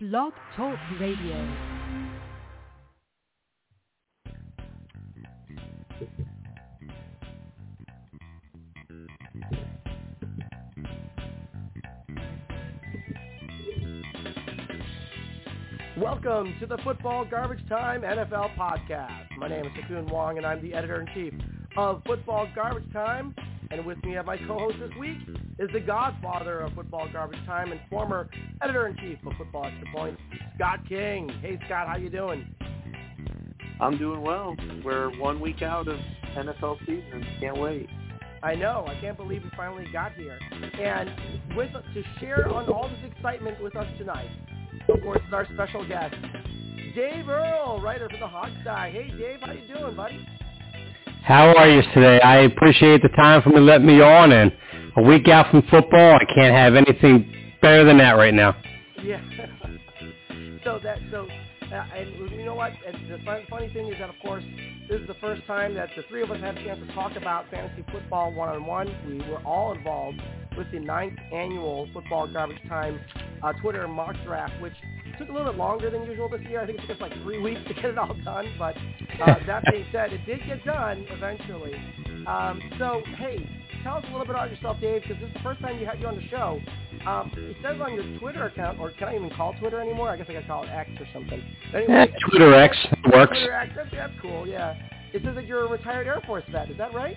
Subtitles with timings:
[0.00, 1.36] Blog Talk Radio.
[15.98, 19.26] Welcome to the Football Garbage Time NFL Podcast.
[19.36, 21.34] My name is Ha-Kung Wong, and I'm the editor-in-chief
[21.76, 23.34] of Football Garbage Time.
[23.70, 25.18] And with me, have my co-host this week
[25.60, 28.30] is the godfather of Football Garbage Time and former
[28.62, 30.20] editor-in-chief of Football Extra Points,
[30.56, 31.28] Scott King.
[31.42, 32.46] Hey, Scott, how you doing?
[33.78, 34.56] I'm doing well.
[34.82, 35.98] We're one week out of
[36.34, 37.26] NFL season.
[37.40, 37.90] Can't wait.
[38.42, 38.86] I know.
[38.88, 40.38] I can't believe we finally got here.
[40.80, 41.10] And
[41.54, 44.30] with to share on all this excitement with us tonight,
[44.88, 46.14] of course, is our special guest,
[46.94, 48.90] Dave Earl, writer for the Hog Sty.
[48.92, 50.26] Hey, Dave, how you doing, buddy?
[51.22, 52.18] How are you today?
[52.22, 54.50] I appreciate the time for me letting me on, and
[54.96, 58.56] a week out from football, I can't have anything better than that right now.
[59.02, 59.22] Yeah.
[60.64, 61.28] so that so,
[61.72, 62.72] uh, and you know what?
[62.86, 64.44] And the fun, funny thing is that, of course,
[64.88, 67.16] this is the first time that the three of us had a chance to talk
[67.16, 68.88] about fantasy football one on one.
[69.06, 70.20] We were all involved
[70.56, 73.00] with the ninth annual Football Garbage Time
[73.42, 74.72] uh, Twitter mock draft, which
[75.18, 76.60] took a little bit longer than usual this year.
[76.60, 78.52] I think it took us like three weeks to get it all done.
[78.58, 78.76] But
[79.22, 81.74] uh, that being said, it did get done eventually.
[82.26, 83.48] Um, so, hey,
[83.82, 85.86] tell us a little bit about yourself, Dave, because this is the first time you
[85.86, 86.60] had you on the show.
[87.06, 90.10] Um, it says on your Twitter account, or can I even call Twitter anymore?
[90.10, 91.42] I guess I got to call it X or something.
[91.72, 92.76] But anyway, Twitter X
[93.12, 93.38] works.
[93.38, 94.74] Twitter X, that's, that's cool, yeah.
[95.12, 96.70] It says that you're a retired Air Force vet.
[96.70, 97.16] Is that right?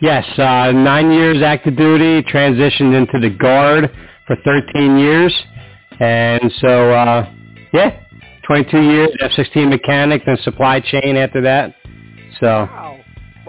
[0.00, 3.90] Yes, uh, nine years active duty, transitioned into the Guard
[4.26, 5.34] for 13 years,
[5.98, 7.30] and so, uh,
[7.74, 8.00] yeah,
[8.46, 11.74] 22 years, F-16 mechanic, then supply chain after that.
[12.40, 12.89] So, Wow.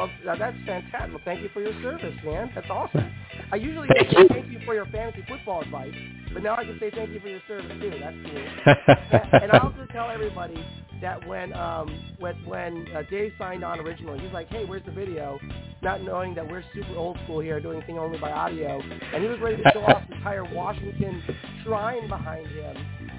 [0.02, 1.10] Well, th- that's fantastic.
[1.12, 2.52] Well, thank you for your service, man.
[2.56, 3.12] That's awesome.
[3.52, 4.28] I usually Thank say you.
[4.30, 5.94] thank you for your fantasy football advice,
[6.34, 7.92] but now I can say thank you for your service too.
[8.00, 8.76] That's cool.
[9.12, 10.66] and, and I'll just tell everybody
[11.02, 14.92] that when um, when when uh, Dave signed on originally, he's like, "Hey, where's the
[14.92, 15.40] video?"
[15.84, 19.30] Not knowing that we're super old school here, doing thing only by audio, and he
[19.30, 21.22] was ready to show off the entire Washington
[21.64, 22.78] shrine behind him.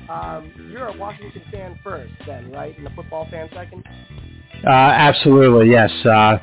[0.08, 2.76] Um, you're a Washington fan first, then, right?
[2.78, 3.84] And a football fan second.
[4.66, 5.90] uh, absolutely, yes.
[6.06, 6.38] Uh,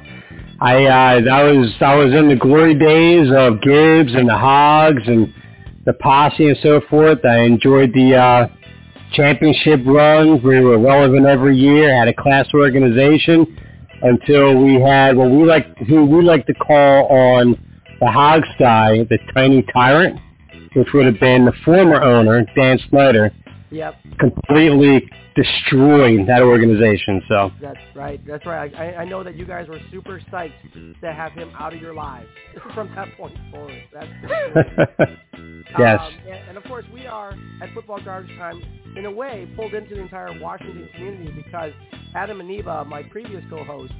[0.62, 5.04] I, uh, I was, I was in the glory days of Gibbs and the Hogs
[5.08, 5.34] and
[5.86, 7.24] the posse and so forth.
[7.26, 8.48] I enjoyed the, uh,
[9.14, 10.44] championship runs.
[10.44, 13.58] We were relevant every year, had a class organization
[14.02, 17.58] until we had what we like who we like to call on
[18.00, 20.20] the hog sty, the tiny tyrant,
[20.74, 23.32] which would have been the former owner, Dan Snyder,
[23.72, 23.96] Yep.
[24.20, 25.10] completely
[25.44, 27.22] destroyed that organization.
[27.28, 28.20] So That's right.
[28.28, 28.74] That's right.
[28.76, 31.94] I, I know that you guys were super psyched to have him out of your
[31.94, 32.28] lives
[32.74, 33.82] from that point forward.
[33.94, 35.08] That's for
[35.80, 36.00] yes.
[36.02, 38.62] Um, and, and of course, we are at Football Garbage Time,
[38.96, 41.72] in a way, pulled into the entire Washington community because
[42.16, 43.94] Adam Aniba, my previous co-host,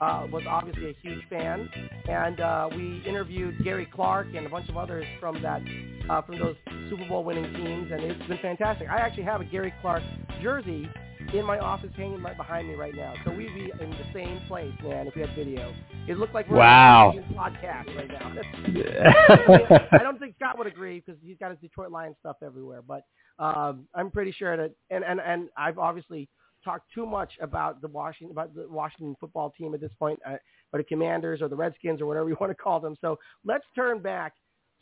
[0.00, 1.68] uh, was obviously a huge fan,
[2.08, 5.60] and uh, we interviewed Gary Clark and a bunch of others from that
[6.08, 6.56] uh, from those
[6.88, 8.88] Super Bowl winning teams, and it's been fantastic.
[8.88, 10.02] I actually have a Gary Clark
[10.42, 10.88] jersey
[11.34, 14.40] in my office hanging right behind me right now, so we'd be in the same
[14.48, 15.72] place, man, if we had video.
[16.08, 17.10] It looked like we're Wow.
[17.10, 19.86] on a podcast right now.
[19.92, 22.82] I don't think Scott would agree because he's got his Detroit Lions stuff everywhere.
[22.82, 23.02] But
[23.38, 26.28] um, I'm pretty sure that, and, and and I've obviously
[26.64, 30.36] talked too much about the Washington about the Washington football team at this point, uh,
[30.72, 32.96] or the Commanders or the Redskins or whatever you want to call them.
[33.00, 34.34] So let's turn back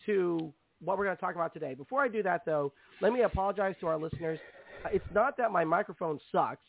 [0.06, 1.74] to what we're going to talk about today.
[1.74, 4.38] Before I do that, though, let me apologize to our listeners.
[4.84, 6.64] Uh, It's not that my microphone sucks;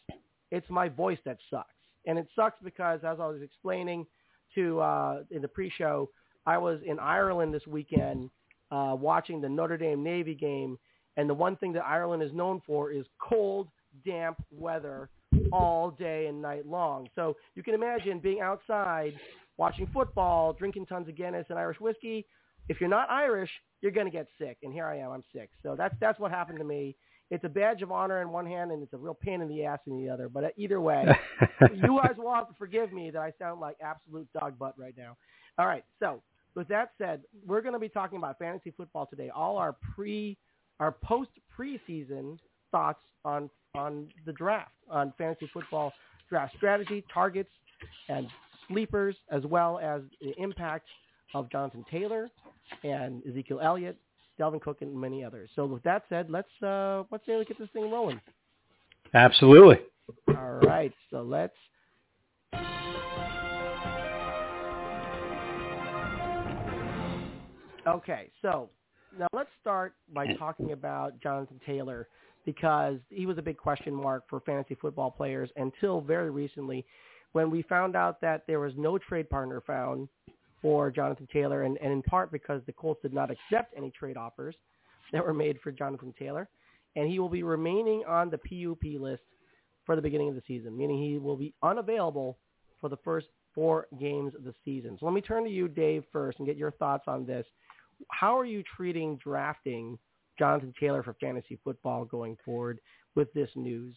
[0.52, 1.74] it's my voice that sucks,
[2.08, 4.06] and it sucks because, as I was explaining
[4.56, 6.10] to uh, in the pre-show,
[6.46, 8.32] I was in Ireland this weekend
[8.72, 10.80] uh, watching the Notre Dame Navy game,
[11.18, 13.68] and the one thing that Ireland is known for is cold,
[14.06, 15.10] damp weather
[15.52, 17.08] all day and night long.
[17.16, 19.14] So you can imagine being outside
[19.58, 22.26] watching football, drinking tons of Guinness and Irish whiskey.
[22.68, 23.50] If you're not Irish,
[23.82, 25.50] you're going to get sick, and here I am, I'm sick.
[25.64, 26.96] So that's that's what happened to me.
[27.32, 29.64] It's a badge of honor in one hand, and it's a real pain in the
[29.64, 30.30] ass in the other.
[30.30, 31.06] But uh, either way,
[31.76, 34.96] you guys will have to forgive me that I sound like absolute dog butt right
[34.98, 35.16] now.
[35.60, 35.84] All right.
[36.00, 36.22] So
[36.56, 39.30] with that said, we're going to be talking about fantasy football today.
[39.30, 40.38] All our pre,
[40.80, 42.40] our post preseason
[42.72, 45.94] thoughts on on the draft, on fantasy football
[46.30, 47.50] draft strategy, targets,
[48.08, 48.28] and
[48.68, 50.88] sleepers, as well as the impact
[51.34, 52.30] of Jonathan Taylor
[52.84, 53.98] and Ezekiel Elliott,
[54.40, 55.50] Dalvin Cook, and many others.
[55.56, 58.20] So with that said, let's uh, let's say we get this thing rolling.
[59.14, 59.80] Absolutely.
[60.28, 60.94] All right.
[61.12, 61.54] So let's
[67.88, 68.70] Okay, so
[69.18, 72.08] now let's start by talking about Jonathan Taylor
[72.46, 76.86] because he was a big question mark for fantasy football players until very recently
[77.34, 80.08] when we found out that there was no trade partner found
[80.62, 84.18] for Jonathan Taylor, and, and in part because the Colts did not accept any trade
[84.18, 84.56] offers
[85.14, 86.50] that were made for Jonathan Taylor.
[86.96, 89.22] And he will be remaining on the PUP list
[89.86, 92.38] for the beginning of the season, meaning he will be unavailable
[92.82, 94.98] for the first four games of the season.
[95.00, 97.46] So let me turn to you, Dave, first and get your thoughts on this.
[98.10, 99.98] How are you treating drafting
[100.40, 102.80] Jonathan Taylor for fantasy football going forward
[103.16, 103.96] with this news?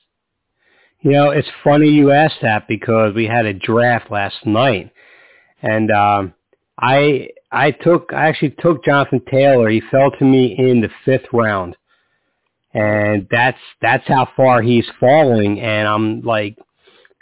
[1.01, 4.93] You know, it's funny you asked that because we had a draft last night,
[5.63, 6.35] and um,
[6.79, 9.69] I I took I actually took Jonathan Taylor.
[9.69, 11.77] He fell to me in the fifth round,
[12.75, 15.61] and that's that's how far he's falling.
[15.61, 16.57] And I'm like,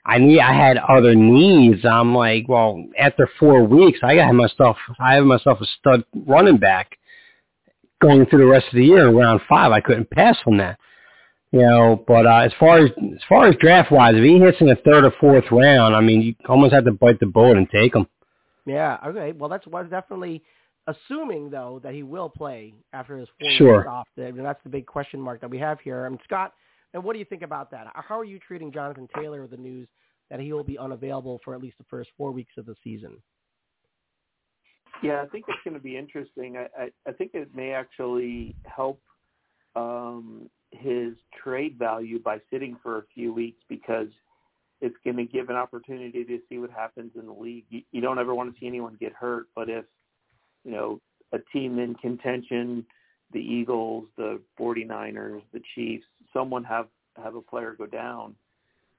[0.05, 1.85] I need I had other needs.
[1.85, 6.59] I'm like, well, after four weeks, I got myself I have myself a stud running
[6.59, 6.99] back
[8.01, 9.73] going through the rest of the year in round five.
[9.73, 10.79] I couldn't pass from that.
[11.53, 14.59] You know, but uh, as far as as far as draft wise, if he hits
[14.61, 17.57] in the third or fourth round, I mean, you almost have to bite the bullet
[17.57, 18.07] and take him.
[18.67, 18.99] Yeah.
[19.05, 19.33] Okay.
[19.33, 20.43] Well, that's was definitely
[20.87, 23.77] assuming though that he will play after his four sure.
[23.79, 24.09] weeks off.
[24.17, 26.07] And that's the big question mark that we have here.
[26.07, 26.53] I mean, Scott,
[26.95, 27.89] and what do you think about that?
[27.95, 29.89] How are you treating Jonathan Taylor with the news
[30.31, 33.17] that he will be unavailable for at least the first four weeks of the season?
[35.03, 36.57] Yeah, I think it's going to be interesting.
[36.57, 39.01] I, I, I think it may actually help
[39.75, 44.09] um, his trade value by sitting for a few weeks because
[44.81, 47.65] it's going to give an opportunity to see what happens in the league.
[47.71, 49.85] You, you don't ever want to see anyone get hurt, but if
[50.65, 51.01] you know
[51.33, 52.85] a team in contention,
[53.33, 56.87] the Eagles, the 49ers, the Chiefs, someone have
[57.23, 58.35] have a player go down,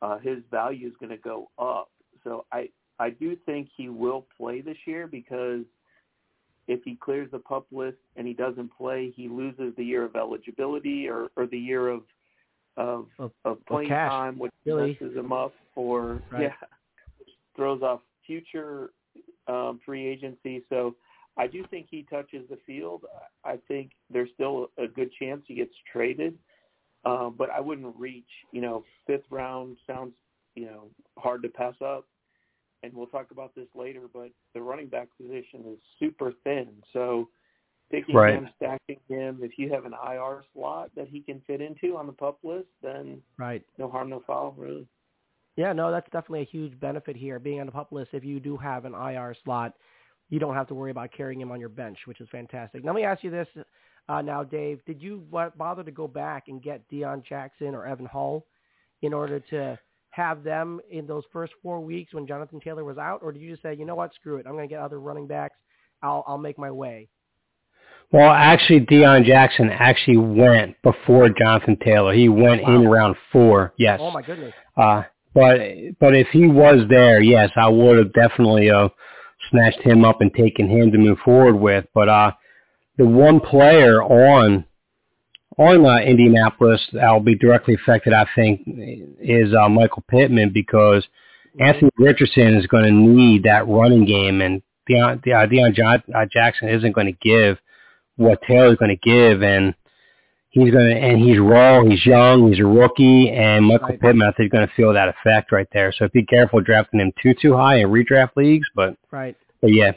[0.02, 1.90] uh, his value is going to go up.
[2.24, 2.70] So I
[3.00, 5.62] I do think he will play this year because
[6.68, 10.16] if he clears the pup list and he doesn't play, he loses the year of
[10.16, 12.04] eligibility or, or the year of
[12.78, 14.98] of of, of playing time, which really?
[15.02, 16.44] messes him up, or right.
[16.44, 16.54] yeah,
[17.56, 18.92] throws off future
[19.48, 20.64] um, free agency.
[20.70, 20.96] So
[21.38, 23.04] I do think he touches the field.
[23.44, 26.38] I think there's still a good chance he gets traded,
[27.04, 28.24] um, but I wouldn't reach.
[28.52, 30.14] You know, fifth round sounds
[30.56, 30.88] you know
[31.18, 32.06] hard to pass up
[32.84, 36.70] and we'll talk about this later, but the running back position is super thin.
[36.94, 37.30] So
[37.92, 38.34] picking right.
[38.34, 42.08] him, stacking him, if you have an IR slot that he can fit into on
[42.08, 43.64] the pup list, then right.
[43.78, 44.88] no harm, no foul, really.
[45.58, 47.38] Yeah, no, that's definitely a huge benefit here.
[47.38, 49.74] Being on the pup list, if you do have an IR slot,
[50.30, 52.84] you don't have to worry about carrying him on your bench, which is fantastic.
[52.86, 53.48] Let me ask you this
[54.08, 54.80] uh, now, Dave.
[54.86, 55.24] Did you
[55.58, 58.46] bother to go back and get Deon Jackson or Evan Hull
[59.02, 59.78] in order to–
[60.12, 63.50] have them in those first four weeks when Jonathan Taylor was out, or did you
[63.52, 65.58] just say, you know what, screw it, I'm going to get other running backs,
[66.04, 67.10] I'll I'll make my way?
[68.12, 72.14] Well, actually, Deon Jackson actually went before Jonathan Taylor.
[72.14, 72.76] He went wow.
[72.76, 73.74] in round four.
[73.78, 74.00] Yes.
[74.02, 74.54] Oh my goodness.
[74.76, 75.04] Uh,
[75.34, 75.60] but
[76.00, 78.90] but if he was there, yes, I would have definitely uh,
[79.50, 81.86] snatched him up and taken him to move forward with.
[81.94, 82.32] But uh,
[82.98, 84.66] the one player on
[85.62, 88.62] on uh, Indianapolis that will be directly affected, I think,
[89.20, 91.06] is uh, Michael Pittman because
[91.60, 96.26] Anthony Richardson is going to need that running game, and Deon, Deon, Deon John, uh,
[96.32, 97.58] Jackson isn't going to give
[98.16, 99.74] what Taylor's going to give, and
[100.50, 104.02] he's going to, and he's raw, he's young, he's a rookie, and Michael right.
[104.02, 105.94] Pittman, I think, is going to feel that effect right there.
[105.98, 109.92] So be careful drafting him too too high in redraft leagues, but right, but yeah,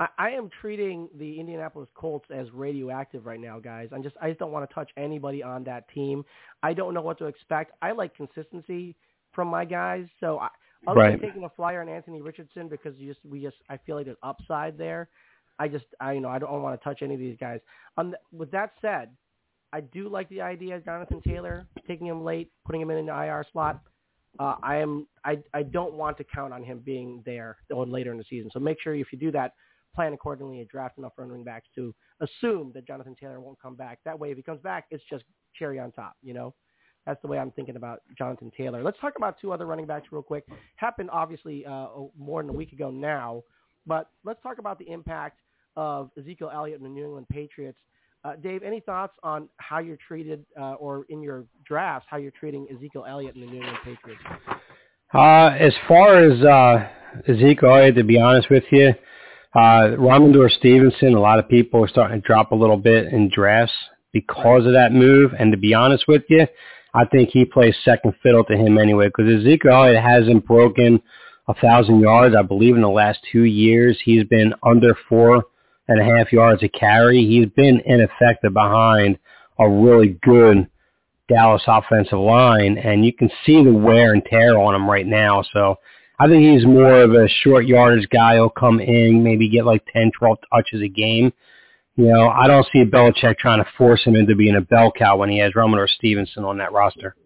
[0.00, 3.90] I, I am treating the Indianapolis Colts as radioactive right now, guys.
[3.92, 6.24] I'm just I just don't want to touch anybody on that team.
[6.62, 7.72] I don't know what to expect.
[7.82, 8.96] I like consistency
[9.32, 10.48] from my guys, so I,
[10.86, 11.20] other right.
[11.20, 14.06] than taking a flyer on Anthony Richardson because you just we just I feel like
[14.06, 15.08] there's upside there.
[15.58, 17.60] I just I you know I don't want to touch any of these guys.
[17.98, 19.10] Um, with that said,
[19.72, 23.08] I do like the idea of Jonathan Taylor taking him late, putting him in an
[23.08, 23.82] IR slot.
[24.38, 28.16] Uh, I am I I don't want to count on him being there later in
[28.16, 28.50] the season.
[28.52, 29.52] So make sure if you do that,
[29.94, 33.98] plan accordingly and draft enough running backs to assume that Jonathan Taylor won't come back.
[34.04, 36.14] That way, if he comes back, it's just cherry on top.
[36.22, 36.54] You know,
[37.06, 38.82] that's the way I'm thinking about Jonathan Taylor.
[38.82, 40.44] Let's talk about two other running backs real quick.
[40.76, 43.42] Happened obviously uh, more than a week ago now,
[43.86, 45.40] but let's talk about the impact
[45.76, 47.78] of Ezekiel Elliott and the New England Patriots.
[48.22, 52.32] Uh, Dave, any thoughts on how you're treated, uh, or in your drafts, how you're
[52.32, 54.22] treating Ezekiel Elliott and the New England Patriots?
[55.14, 56.86] Uh, as far as uh,
[57.26, 58.92] Ezekiel Elliott, to be honest with you,
[59.54, 63.30] uh, Rhamondre Stevenson, a lot of people are starting to drop a little bit in
[63.30, 63.74] drafts
[64.12, 65.32] because of that move.
[65.38, 66.46] And to be honest with you,
[66.94, 71.00] I think he plays second fiddle to him anyway because Ezekiel Elliott hasn't broken
[71.48, 73.98] a thousand yards, I believe, in the last two years.
[74.04, 75.44] He's been under four
[75.88, 77.26] and a half yards a carry.
[77.26, 79.18] He's been ineffective behind
[79.58, 80.68] a really good
[81.28, 85.44] Dallas offensive line, and you can see the wear and tear on him right now.
[85.52, 85.76] So
[86.20, 88.34] I think he's more of a short yardage guy.
[88.34, 91.32] He'll come in, maybe get like 10, 12 touches a game.
[91.96, 95.16] You know, I don't see Belichick trying to force him into being a bell cow
[95.16, 97.16] when he has Rhamondre Stevenson on that roster.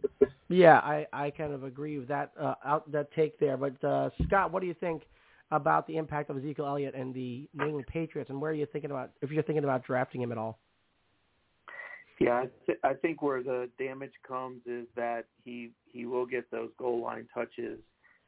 [0.48, 3.56] Yeah, I, I kind of agree with that uh, out that take there.
[3.56, 5.02] But uh, Scott, what do you think
[5.50, 8.66] about the impact of Ezekiel Elliott and the New England Patriots, and where are you
[8.72, 10.58] thinking about if you're thinking about drafting him at all?
[12.20, 16.48] Yeah, I, th- I think where the damage comes is that he he will get
[16.50, 17.78] those goal line touches,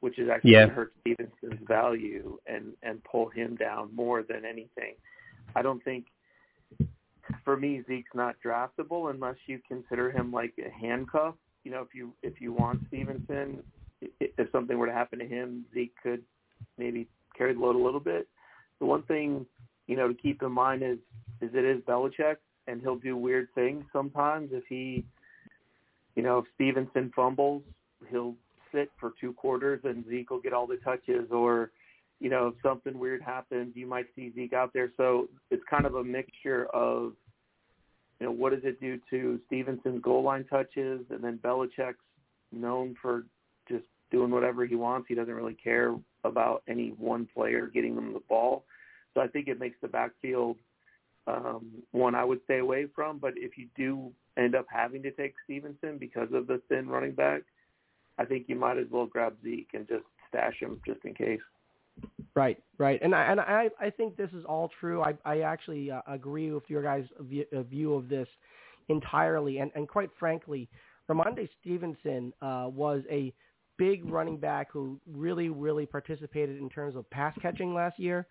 [0.06, 0.58] which is actually yeah.
[0.58, 4.94] going to hurt Stevenson's value and and pull him down more than anything.
[5.56, 6.04] I don't think
[7.44, 11.34] for me Zeke's not draftable unless you consider him like a handcuff.
[11.64, 13.64] You know, if you if you want Stevenson,
[14.20, 16.22] if something were to happen to him, Zeke could
[16.78, 18.28] maybe carry the load a little bit.
[18.78, 19.44] The one thing
[19.88, 20.98] you know to keep in mind is
[21.40, 22.36] is it is Belichick
[22.68, 24.50] and he'll do weird things sometimes.
[24.52, 25.04] If he,
[26.14, 27.64] you know, if Stevenson fumbles,
[28.08, 28.36] he'll
[28.76, 31.30] sit for two quarters and Zeke will get all the touches.
[31.30, 31.70] Or,
[32.20, 34.90] you know, if something weird happens, you might see Zeke out there.
[34.96, 37.12] So it's kind of a mixture of,
[38.20, 41.96] you know, what does it do to Stevenson's goal line touches, and then Belichick's
[42.50, 43.26] known for
[43.68, 45.06] just doing whatever he wants.
[45.08, 48.64] He doesn't really care about any one player getting them the ball.
[49.12, 50.56] So I think it makes the backfield
[51.26, 53.18] um, one I would stay away from.
[53.18, 57.12] But if you do end up having to take Stevenson because of the thin running
[57.12, 57.42] back,
[58.18, 61.40] I think you might as well grab Zeke and just stash him just in case.
[62.34, 65.02] Right, right, and I and I I think this is all true.
[65.02, 68.28] I I actually uh, agree with your guys' view, uh, view of this
[68.88, 70.68] entirely, and and quite frankly,
[71.08, 73.32] Rhamondre Stevenson uh, was a
[73.78, 78.26] big running back who really really participated in terms of pass catching last year.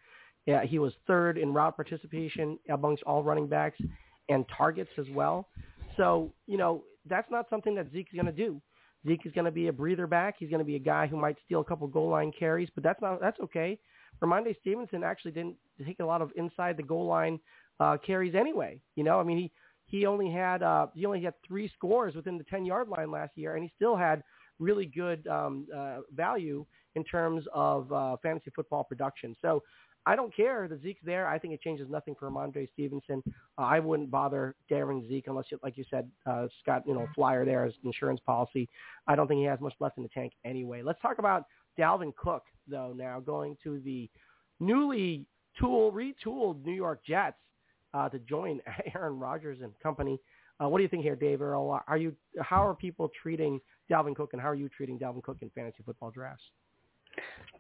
[0.46, 3.80] Yeah, he was third in route participation amongst all running backs
[4.30, 5.48] and targets as well.
[5.98, 8.62] So, you know, that's not something that Zeke's going to do.
[9.06, 10.36] Zeke is going to be a breather back.
[10.40, 12.84] He's going to be a guy who might steal a couple goal line carries, but
[12.84, 13.78] that's not that's okay.
[14.22, 17.40] Rhamondre Stevenson actually didn't take a lot of inside the goal line
[17.80, 18.80] uh, carries anyway.
[18.96, 19.52] You know, I mean he
[19.88, 23.32] he only had uh, he only had three scores within the ten yard line last
[23.36, 24.24] year, and he still had
[24.60, 29.36] really good um, uh, value in terms of uh, fantasy football production.
[29.42, 29.62] So
[30.06, 31.28] I don't care that Zeke's there.
[31.28, 33.24] I think it changes nothing for Rhamondre Stevenson.
[33.58, 37.08] Uh, I wouldn't bother daring Zeke unless, you, like you said, uh, Scott, you know,
[37.16, 38.70] flyer there as insurance policy.
[39.08, 40.84] I don't think he has much left in the tank anyway.
[40.84, 41.46] Let's talk about
[41.80, 44.10] Dalvin Cook, though, now going to the
[44.60, 45.26] newly
[45.60, 47.38] tool, retooled New York Jets
[47.94, 48.62] uh, to join
[48.96, 50.20] Aaron Rodgers and company.
[50.64, 51.82] Uh, what do you think here, Dave Earl?
[51.88, 53.60] Are you, how are people treating
[53.92, 56.44] Dalvin Cook, and how are you treating Dalvin Cook in fantasy football drafts?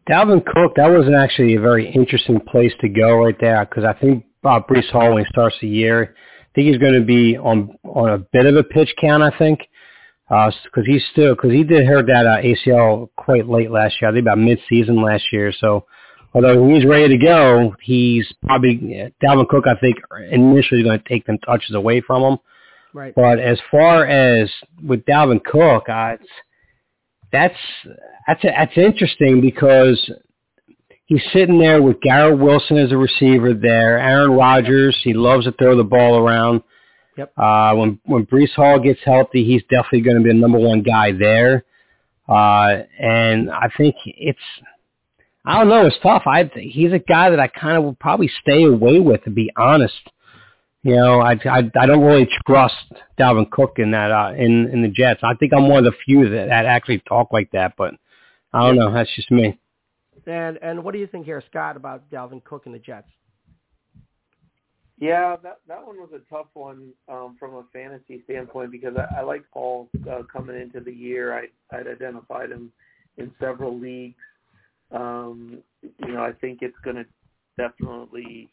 [0.09, 3.93] Dalvin Cook, that was actually a very interesting place to go right there because I
[3.93, 7.37] think Bob Breece Hall, when he starts the year, I think he's going to be
[7.37, 9.23] on on a bit of a pitch count.
[9.23, 9.61] I think
[10.27, 14.09] because uh, he's still because he did hurt that uh, ACL quite late last year.
[14.09, 15.51] I think about mid-season last year.
[15.59, 15.85] So
[16.33, 19.65] although he's ready to go, he's probably Dalvin Cook.
[19.67, 19.97] I think
[20.31, 22.37] initially going to take them touches away from him.
[22.93, 23.13] Right.
[23.13, 24.49] But as far as
[24.83, 26.29] with Dalvin Cook, uh, it's
[27.35, 27.95] that's
[28.27, 29.99] that's that's interesting because
[31.05, 33.99] he's sitting there with Garrett Wilson as a receiver there.
[33.99, 36.63] Aaron Rodgers, he loves to throw the ball around.
[37.17, 37.33] Yep.
[37.37, 40.81] Uh, when when Breece Hall gets healthy, he's definitely going to be the number one
[40.81, 41.65] guy there.
[42.27, 44.39] Uh, and I think it's
[45.45, 46.23] I don't know, it's tough.
[46.25, 49.51] I he's a guy that I kind of will probably stay away with, to be
[49.55, 49.93] honest.
[50.85, 52.75] You know, I, I I don't really trust
[53.19, 55.21] Dalvin Cook in that uh, in in the Jets.
[55.23, 57.95] I think I'm one of the few that, that actually talk like that, but
[58.53, 58.93] I don't know.
[58.93, 59.57] That's just me.
[60.27, 63.07] And and what do you think here, Scott, about Dalvin Cook and the Jets?
[64.99, 69.21] Yeah, that that one was a tough one um, from a fantasy standpoint because I,
[69.21, 71.35] I like Paul uh, coming into the year.
[71.35, 72.71] I I'd identified him
[73.17, 74.21] in several leagues.
[74.91, 77.05] Um, you know, I think it's going to
[77.57, 78.51] definitely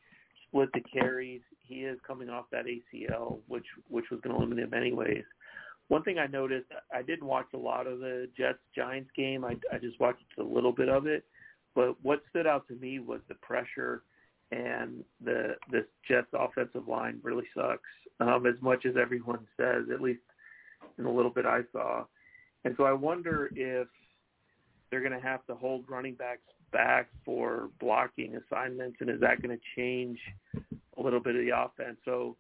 [0.53, 4.59] split the carries he is coming off that ACL, which which was going to limit
[4.59, 5.25] him anyways.
[5.89, 9.45] One thing I noticed, I didn't watch a lot of the Jets Giants game.
[9.45, 11.25] I I just watched a little bit of it,
[11.75, 14.03] but what stood out to me was the pressure
[14.51, 17.89] and the this Jets offensive line really sucks.
[18.21, 20.21] Um, as much as everyone says, at least
[20.99, 22.05] in a little bit I saw.
[22.65, 23.89] And so I wonder if
[24.91, 26.43] they're going to have to hold running backs
[26.73, 30.19] back for blocking assignments, and is that going to change
[30.99, 31.99] a little bit of the offense.
[32.05, 32.37] So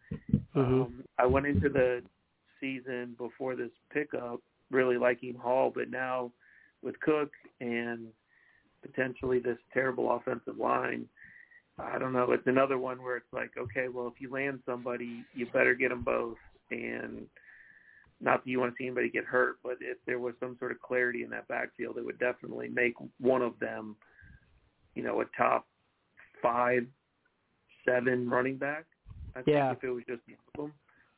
[0.54, 0.60] mm-hmm.
[0.60, 2.02] um, I went into the
[2.60, 6.32] season before this pickup really liking Hall, but now
[6.82, 8.08] with Cook and
[8.82, 11.06] potentially this terrible offensive line,
[11.78, 12.32] I don't know.
[12.32, 15.90] It's another one where it's like, okay, well, if you land somebody, you better get
[15.90, 16.36] them both.
[16.70, 17.26] And
[18.20, 20.72] not that you want to see anybody get hurt, but if there was some sort
[20.72, 23.96] of clarity in that backfield, it would definitely make one of them,
[24.94, 25.66] you know, a top
[26.42, 26.86] five,
[27.84, 28.84] seven running back.
[29.34, 29.68] I yeah.
[29.68, 30.72] think if it was just one of them,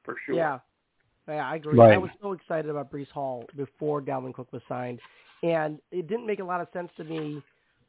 [0.04, 0.34] for sure.
[0.34, 0.58] Yeah.
[1.26, 1.78] Yeah, I agree.
[1.78, 1.94] Right.
[1.94, 5.00] I was so excited about Breece Hall before Dalvin Cook was signed,
[5.42, 7.42] and it didn't make a lot of sense to me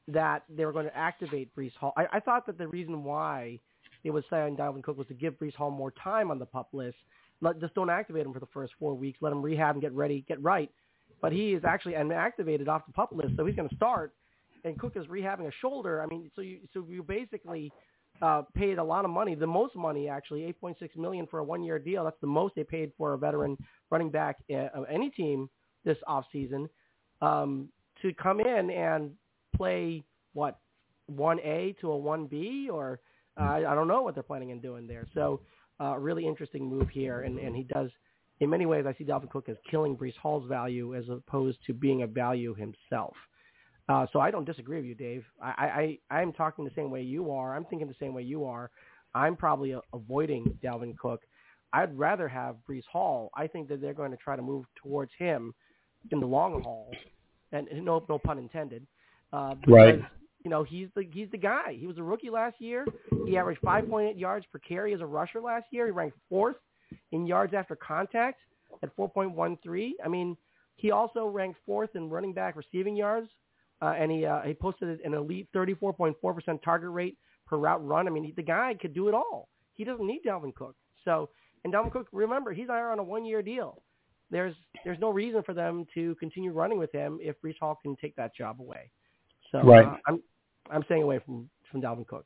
[0.07, 1.93] that they were going to activate Breece Hall.
[1.97, 3.59] I, I thought that the reason why
[4.03, 6.69] they would sign Dalvin Cook was to give Breece Hall more time on the pup
[6.71, 6.95] list.
[7.41, 9.17] Let, just don't activate him for the first four weeks.
[9.21, 10.71] Let him rehab and get ready, get right.
[11.21, 14.13] But he is actually activated off the pup list, so he's going to start.
[14.65, 16.01] And Cook is rehabbing a shoulder.
[16.01, 17.71] I mean, so you so you basically
[18.21, 21.79] uh, paid a lot of money, the most money actually, 8.6 million for a one-year
[21.79, 22.03] deal.
[22.03, 23.57] That's the most they paid for a veteran
[23.91, 25.49] running back uh, of any team
[25.83, 26.67] this offseason
[27.21, 27.69] um,
[28.01, 29.11] to come in and
[29.55, 30.03] play
[30.33, 30.59] what
[31.11, 32.99] 1A to a 1B or
[33.39, 35.05] uh, I don't know what they're planning on doing there.
[35.13, 35.41] So
[35.79, 37.89] uh, really interesting move here, and, and he does.
[38.39, 41.73] In many ways, I see Dalvin Cook as killing Breece Hall's value as opposed to
[41.73, 43.15] being a value himself.
[43.87, 45.23] Uh, so I don't disagree with you, Dave.
[45.41, 47.55] I, I, I'm talking the same way you are.
[47.55, 48.71] I'm thinking the same way you are.
[49.13, 51.21] I'm probably a, avoiding Dalvin Cook.
[51.71, 53.29] I'd rather have Breece Hall.
[53.35, 55.53] I think that they're going to try to move towards him
[56.11, 56.91] in the long haul,
[57.51, 58.85] and no, no pun intended.
[59.33, 59.99] Uh, because, right.
[60.43, 61.75] You know, he's the he's the guy.
[61.77, 62.85] He was a rookie last year.
[63.25, 65.85] He averaged 5.8 yards per carry as a rusher last year.
[65.87, 66.57] He ranked fourth
[67.11, 68.39] in yards after contact
[68.83, 69.93] at 4.13.
[70.03, 70.37] I mean,
[70.75, 73.27] he also ranked fourth in running back receiving yards
[73.81, 76.15] uh, and he uh, he posted an elite 34.4%
[76.63, 78.07] target rate per route run.
[78.07, 79.49] I mean, he, the guy could do it all.
[79.73, 80.75] He doesn't need Dalvin Cook.
[81.03, 81.29] So,
[81.63, 83.81] and Dalvin Cook, remember, he's on a one-year deal.
[84.31, 87.95] There's there's no reason for them to continue running with him if Breece Hall can
[87.97, 88.89] take that job away.
[89.51, 89.85] So right.
[89.85, 90.21] uh, I'm
[90.71, 92.25] I'm staying away from from Dalvin Cook.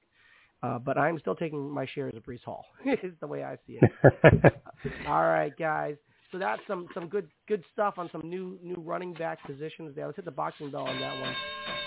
[0.61, 2.65] Uh, but I'm still taking my shares of Breece Hall.
[2.85, 4.53] is the way I see it.
[5.07, 5.95] All right, guys.
[6.31, 10.05] So that's some some good good stuff on some new new running back positions there.
[10.05, 11.35] Let's hit the boxing bell on that one,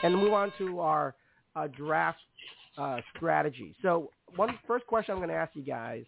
[0.02, 1.14] and move on to our
[1.54, 2.18] uh, draft
[2.76, 3.74] uh, strategy.
[3.82, 6.04] So one first question I'm going to ask you guys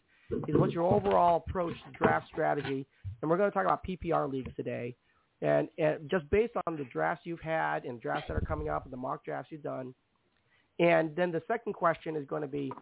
[0.49, 2.87] is what's your overall approach to draft strategy?
[3.21, 4.97] And we're going to talk about PPR leagues today,
[5.43, 8.85] and, and just based on the drafts you've had and drafts that are coming up
[8.85, 9.95] and the mock drafts you've done.
[10.81, 12.73] And then the second question is going to be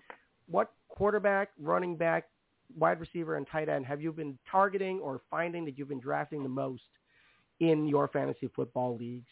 [0.48, 2.28] what quarterback, running back,
[2.76, 6.42] wide receiver and tight end have you been targeting or finding that you've been drafting
[6.42, 6.82] the most
[7.60, 9.28] in your fantasy football leagues?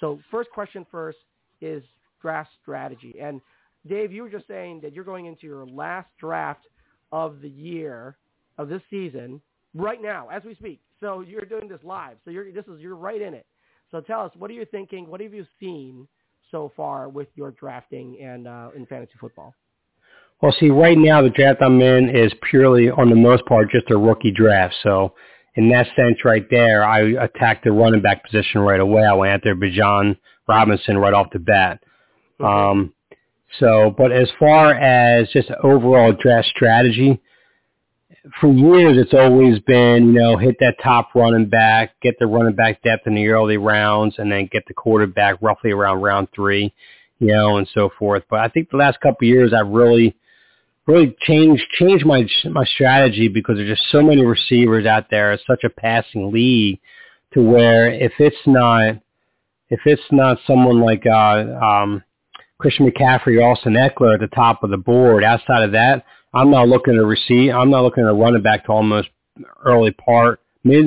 [0.00, 1.18] So first question first
[1.60, 1.82] is
[2.20, 3.16] draft strategy.
[3.20, 3.40] And
[3.86, 6.66] Dave, you were just saying that you're going into your last draft
[7.12, 8.16] of the year
[8.58, 9.40] of this season
[9.74, 10.80] right now as we speak.
[11.00, 12.16] So you're doing this live.
[12.24, 13.46] So you're this is you're right in it.
[13.90, 15.06] So tell us, what are you thinking?
[15.06, 16.08] What have you seen
[16.50, 19.54] so far with your drafting and uh, in fantasy football?
[20.44, 23.90] Well, see, right now the draft I'm in is purely, on the most part, just
[23.90, 24.74] a rookie draft.
[24.82, 25.14] So
[25.54, 29.06] in that sense right there, I attacked the running back position right away.
[29.06, 31.82] I went after Bijan Robinson right off the bat.
[32.38, 32.44] Mm-hmm.
[32.44, 32.92] Um,
[33.58, 37.18] so, but as far as just overall draft strategy,
[38.38, 42.54] for years it's always been, you know, hit that top running back, get the running
[42.54, 46.70] back depth in the early rounds, and then get the quarterback roughly around round three,
[47.18, 48.24] you know, and so forth.
[48.28, 50.14] But I think the last couple of years I've really
[50.86, 55.32] really change change my my strategy because there's just so many receivers out there.
[55.32, 56.80] It's such a passing league
[57.32, 58.96] to where if it's not
[59.70, 62.02] if it's not someone like uh, um,
[62.58, 66.50] Christian McCaffrey or Austin Ekeler at the top of the board, outside of that, I'm
[66.50, 67.54] not looking to receive.
[67.54, 69.08] I'm not looking to run it back to almost
[69.64, 70.86] early part, mid,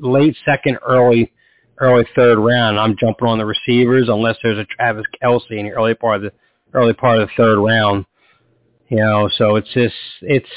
[0.00, 1.32] late second, early,
[1.78, 2.78] early third round.
[2.78, 6.22] I'm jumping on the receivers unless there's a Travis Kelce in the early part of
[6.22, 6.32] the
[6.74, 8.04] early part of the third round.
[8.92, 10.50] You know, so it's just it's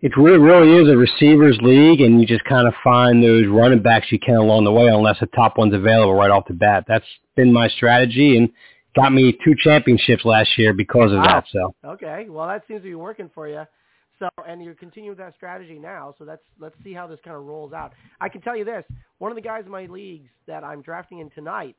[0.00, 3.82] it really really is a receivers league, and you just kind of find those running
[3.82, 6.86] backs you can along the way, unless the top one's available right off the bat.
[6.88, 7.04] That's
[7.36, 8.48] been my strategy, and
[8.96, 11.24] got me two championships last year because of wow.
[11.24, 11.44] that.
[11.52, 13.64] So okay, well that seems to be working for you.
[14.18, 16.14] So and you're continuing that strategy now.
[16.16, 17.92] So let's let's see how this kind of rolls out.
[18.18, 18.84] I can tell you this:
[19.18, 21.76] one of the guys in my leagues that I'm drafting in tonight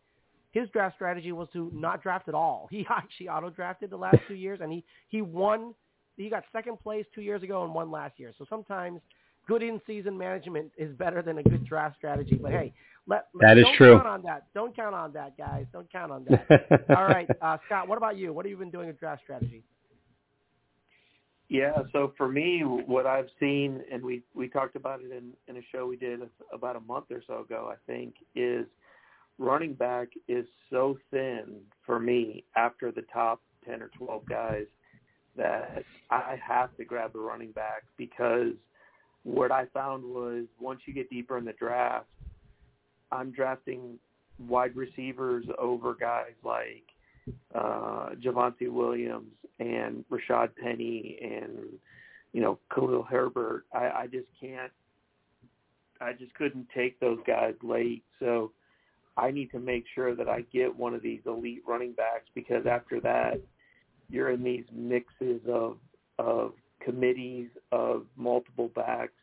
[0.52, 2.68] his draft strategy was to not draft at all.
[2.72, 5.74] He actually auto drafted the last two years, and he he won.
[6.18, 8.34] He got second place two years ago and won last year.
[8.38, 9.02] So sometimes
[9.48, 12.38] good in-season management is better than a good draft strategy.
[12.40, 12.74] But hey,
[13.08, 13.96] let, that is don't true.
[13.96, 14.46] Count on that.
[14.54, 15.66] Don't count on that, guys.
[15.74, 16.86] Don't count on that.
[16.90, 17.88] all right, uh, Scott.
[17.88, 18.34] What about you?
[18.34, 19.64] What have you been doing with draft strategy?
[21.50, 25.58] Yeah, so for me, what I've seen, and we we talked about it in in
[25.58, 26.22] a show we did
[26.54, 28.66] about a month or so ago, I think, is
[29.38, 34.66] running back is so thin for me after the top 10 or 12 guys
[35.38, 38.54] that I have to grab the running back because
[39.24, 42.08] what I found was once you get deeper in the draft,
[43.12, 43.98] I'm drafting
[44.40, 46.84] wide receivers over guys like
[47.54, 51.70] uh Javonte Williams and Rashaad Penny and
[52.34, 53.66] you know Khalil Herbert.
[53.74, 54.72] I, I just can't.
[56.00, 58.04] I just couldn't take those guys late.
[58.20, 58.52] So
[59.18, 62.66] I need to make sure that I get one of these elite running backs because
[62.66, 63.42] after that,
[64.10, 65.78] you're in these mixes of
[66.20, 69.14] of committees of multiple backs.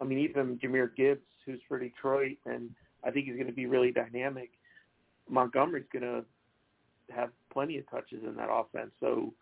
[0.00, 2.70] I mean, even Jahmyr Gibbs, who's for Detroit, and
[3.04, 4.50] I think he's going to be really dynamic.
[5.28, 6.24] Montgomery's going to
[7.14, 8.90] have plenty of touches in that offense.
[9.00, 9.32] So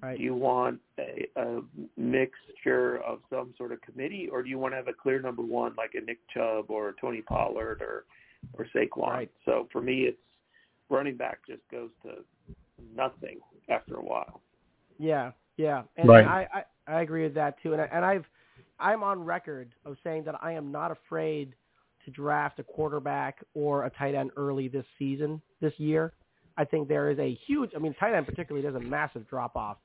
[0.00, 0.16] Right.
[0.16, 1.60] do you want a, a
[1.96, 5.42] mixture of some sort of committee, or do you want to have a clear number
[5.42, 8.04] one like a Nick Chubb or a Tony Pollard or
[8.54, 9.08] or Saquon?
[9.08, 9.30] Right.
[9.44, 10.18] So for me, it's
[10.90, 12.24] running back just goes to
[12.94, 14.42] nothing after a while.
[14.98, 16.26] Yeah, yeah, and Right.
[16.26, 17.72] I, I I agree with that too.
[17.72, 18.24] And I, and I've
[18.78, 21.54] I'm on record of saying that I am not afraid
[22.04, 26.12] to draft a quarterback or a tight end early this season, this year.
[26.56, 27.70] I think there is a huge.
[27.74, 29.78] I mean, tight end particularly, there's a massive drop off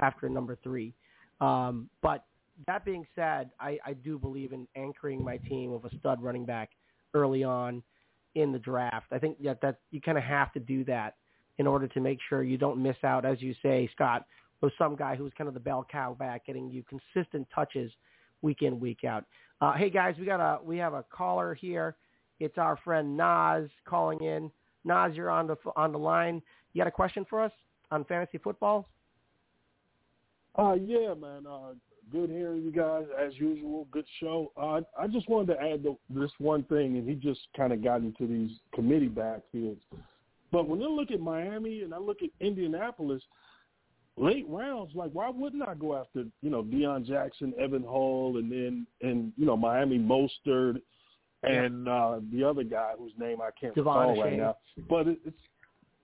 [0.00, 0.94] after number three.
[1.40, 2.24] Um, but
[2.66, 6.44] that being said, I, I do believe in anchoring my team with a stud running
[6.44, 6.70] back
[7.14, 7.82] early on
[8.34, 9.06] in the draft.
[9.12, 11.16] I think that that you kind of have to do that
[11.58, 14.26] in order to make sure you don't miss out, as you say, Scott,
[14.60, 17.92] with some guy who's kind of the bell cow back, getting you consistent touches
[18.40, 19.24] week in, week out.
[19.60, 21.96] Uh, hey guys, we got a we have a caller here.
[22.40, 24.50] It's our friend Nas calling in.
[24.84, 26.42] Nas, you're on the on the line.
[26.72, 27.52] You got a question for us
[27.90, 28.88] on fantasy football?
[30.58, 31.46] Uh, yeah, man.
[31.46, 31.74] Uh,
[32.12, 33.86] good hearing you guys as usual.
[33.90, 34.52] Good show.
[34.56, 37.82] Uh, I just wanted to add the, this one thing, and he just kind of
[37.82, 39.80] got into these committee backfields.
[40.50, 43.22] But when I look at Miami and I look at Indianapolis,
[44.16, 48.52] late rounds, like why wouldn't I go after you know Deon Jackson, Evan Hull, and
[48.52, 50.80] then and you know Miami Mostert
[51.42, 54.56] and uh, the other guy whose name I can't Devon recall right now.
[54.88, 55.36] But it, it's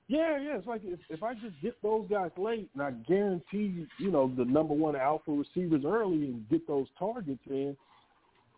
[0.08, 0.56] yeah, yeah.
[0.56, 4.32] It's like if, if I just get those guys late and I guarantee, you know,
[4.36, 7.76] the number one alpha receivers early and get those targets in,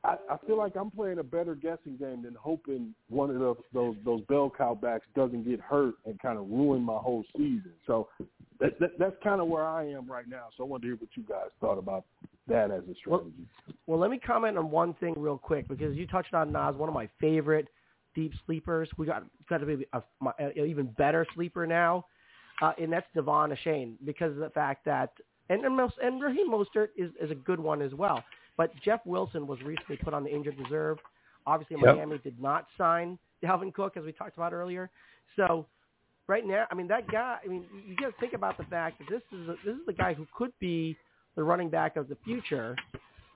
[0.03, 3.57] I, I feel like I'm playing a better guessing game than hoping one of those
[3.75, 7.73] those, those bell cow backs doesn't get hurt and kind of ruin my whole season.
[7.87, 8.09] So
[8.61, 10.47] that, that, that's kind of where I am right now.
[10.57, 12.05] So I wanted to hear what you guys thought about
[12.49, 13.47] that as a strategy.
[13.87, 16.89] Well, let me comment on one thing real quick because you touched on Nas, one
[16.89, 17.69] of my favorite
[18.15, 18.89] deep sleepers.
[18.97, 22.07] We got got to be a, even better sleeper now,
[22.63, 25.13] uh, and that's Devon Achane because of the fact that
[25.49, 28.23] and and Raheem Mostert is is a good one as well.
[28.57, 30.99] But Jeff Wilson was recently put on the injured reserve.
[31.47, 31.97] Obviously, Yep.
[31.97, 34.91] Miami did not sign Dalvin Cook as we talked about earlier.
[35.37, 35.67] So
[36.27, 37.39] right now, I mean that guy.
[37.45, 39.87] I mean, you got to think about the fact that this is a, this is
[39.87, 40.97] the guy who could be
[41.37, 42.77] the running back of the future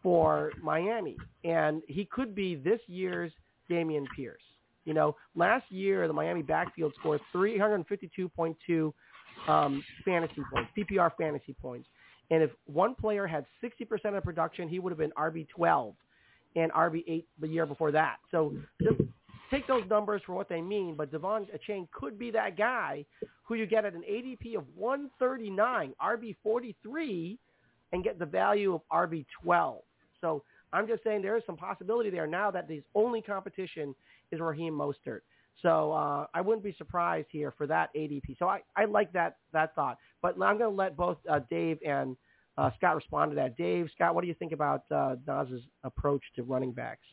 [0.03, 3.33] for Miami, and he could be this year's
[3.71, 4.43] Dameon Pierce.
[4.85, 8.93] You know, last year the Miami backfield scored 352.2
[9.49, 11.89] um, fantasy points, PPR fantasy points,
[12.31, 15.95] and if one player had 60% of production, he would have been RB 12
[16.57, 18.17] and RB 8 the year before that.
[18.31, 19.01] So just
[19.51, 23.05] take those numbers for what they mean, but Devon Achane could be that guy
[23.43, 27.39] who you get at an ADP of 139, RB 43,
[27.93, 29.83] and get the value of RB 12.
[30.21, 30.43] So
[30.73, 33.95] I'm just saying there is some possibility there now that the only competition
[34.35, 35.21] is Raheem Mostert.
[35.63, 38.39] So uh, I wouldn't be surprised here for that ADP.
[38.39, 39.99] So I, I like that that thought.
[40.21, 42.17] But I'm going to let both uh, Dave and
[42.59, 43.57] uh, Scott respond to that.
[43.57, 47.07] Dave, Scott, what do you think about uh, Nas's approach to running backs?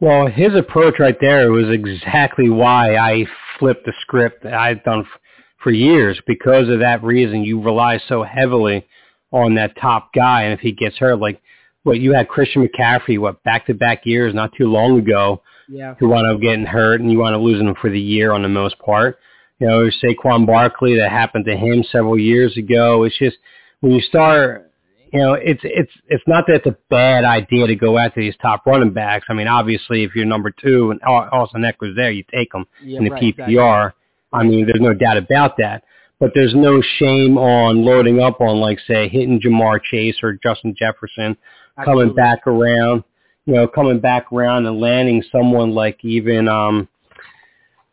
[0.00, 3.26] Well, his approach right there was exactly why I
[3.58, 5.20] flipped the script that I've done f-
[5.62, 6.18] for years.
[6.26, 8.86] Because of that reason, you rely so heavily
[9.30, 11.40] on that top guy, and if he gets hurt, like
[11.82, 15.94] what you had Christian McCaffrey, what back-to-back years not too long ago, Yeah.
[15.98, 18.42] who wound up getting hurt, and you wound up losing him for the year on
[18.42, 19.18] the most part.
[19.58, 23.04] You know, Saquon Barkley that happened to him several years ago.
[23.04, 23.36] It's just
[23.80, 24.70] when you start,
[25.12, 28.34] you know, it's it's it's not that it's a bad idea to go after these
[28.40, 29.26] top running backs.
[29.28, 32.66] I mean, obviously, if you're number two and Au- Austin Ekeler's there, you take them
[32.82, 33.92] Yeah, in the right, PPR.
[34.32, 35.84] I mean, there's no doubt about that.
[36.20, 40.74] But there's no shame on loading up on, like, say, hitting Ja'Marr Chase or Justin
[40.78, 41.34] Jefferson,
[41.82, 43.04] coming back around,
[43.46, 46.88] you know, coming back around and landing someone like even, um,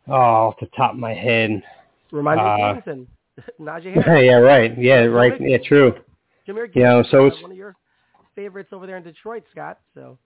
[0.06, 1.62] oh, off the top of my head.
[2.12, 3.06] Reminds me Uh, of Stevenson,
[3.60, 4.78] Najee Harris, yeah, right.
[4.78, 5.40] Yeah, right.
[5.40, 5.94] Yeah, true.
[6.46, 7.76] Jahmyr you know, so it's- one of your
[8.34, 9.78] favorites over there in Detroit, Scott.
[9.94, 10.16] So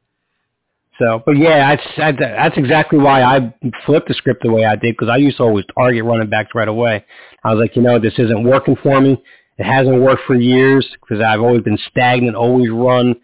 [0.99, 3.53] So, but yeah, that's, that's exactly why I
[3.87, 6.51] flipped the script the way I did because I used to always target running backs
[6.55, 7.05] right away.
[7.45, 9.21] I was like, you know, this isn't working for me.
[9.59, 13.17] It hasn't worked for years because I've always been stagnant, always run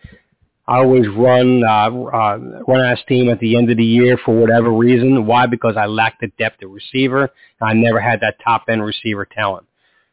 [0.69, 4.19] I always run uh, uh, run out of steam at the end of the year
[4.23, 5.25] for whatever reason.
[5.25, 5.47] Why?
[5.47, 7.31] Because I lack the depth of receiver.
[7.63, 9.67] I never had that top end receiver talent.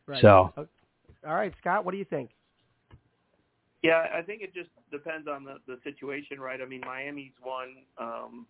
[0.08, 0.22] Right.
[0.22, 0.54] So,
[1.28, 2.30] all right, Scott, what do you think?
[3.84, 6.62] Yeah, I think it just depends on the the situation, right?
[6.62, 7.76] I mean, Miami's one.
[7.98, 8.46] Um,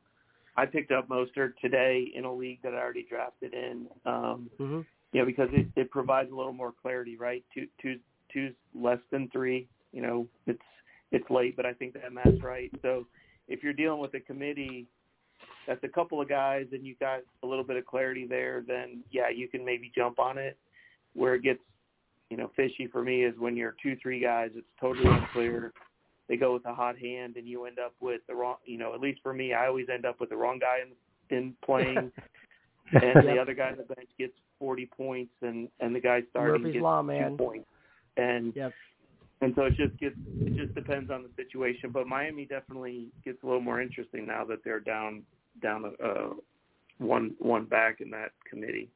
[0.58, 3.88] I picked up Mostert today in a league that I already drafted in.
[4.06, 4.82] Um, mm-hmm.
[5.12, 7.44] You know, because it, it provides a little more clarity, right?
[7.54, 8.00] Two, two,
[8.32, 9.68] two's less than three.
[9.92, 10.62] You know, it's
[11.12, 12.72] it's late, but I think that math's right.
[12.82, 13.06] So
[13.48, 14.88] if you're dealing with a committee
[15.68, 19.04] that's a couple of guys and you got a little bit of clarity there, then
[19.12, 20.58] yeah, you can maybe jump on it.
[21.14, 21.62] Where it gets,
[22.30, 25.72] you know, fishy for me is when you're two, three guys, it's totally unclear.
[26.28, 28.94] They go with a hot hand and you end up with the wrong, you know,
[28.94, 32.12] at least for me, I always end up with the wrong guy in, in playing
[32.92, 36.64] and the other guy on the bench gets 40 points and, and the guy starting
[36.64, 37.38] Murphy's gets Law, two man.
[37.38, 37.68] points.
[38.18, 38.74] And Yep.
[39.42, 41.90] And so it just gets it just depends on the situation.
[41.92, 45.24] But Miami definitely gets a little more interesting now that they're down
[45.62, 46.30] down uh,
[46.98, 48.90] one one back in that committee.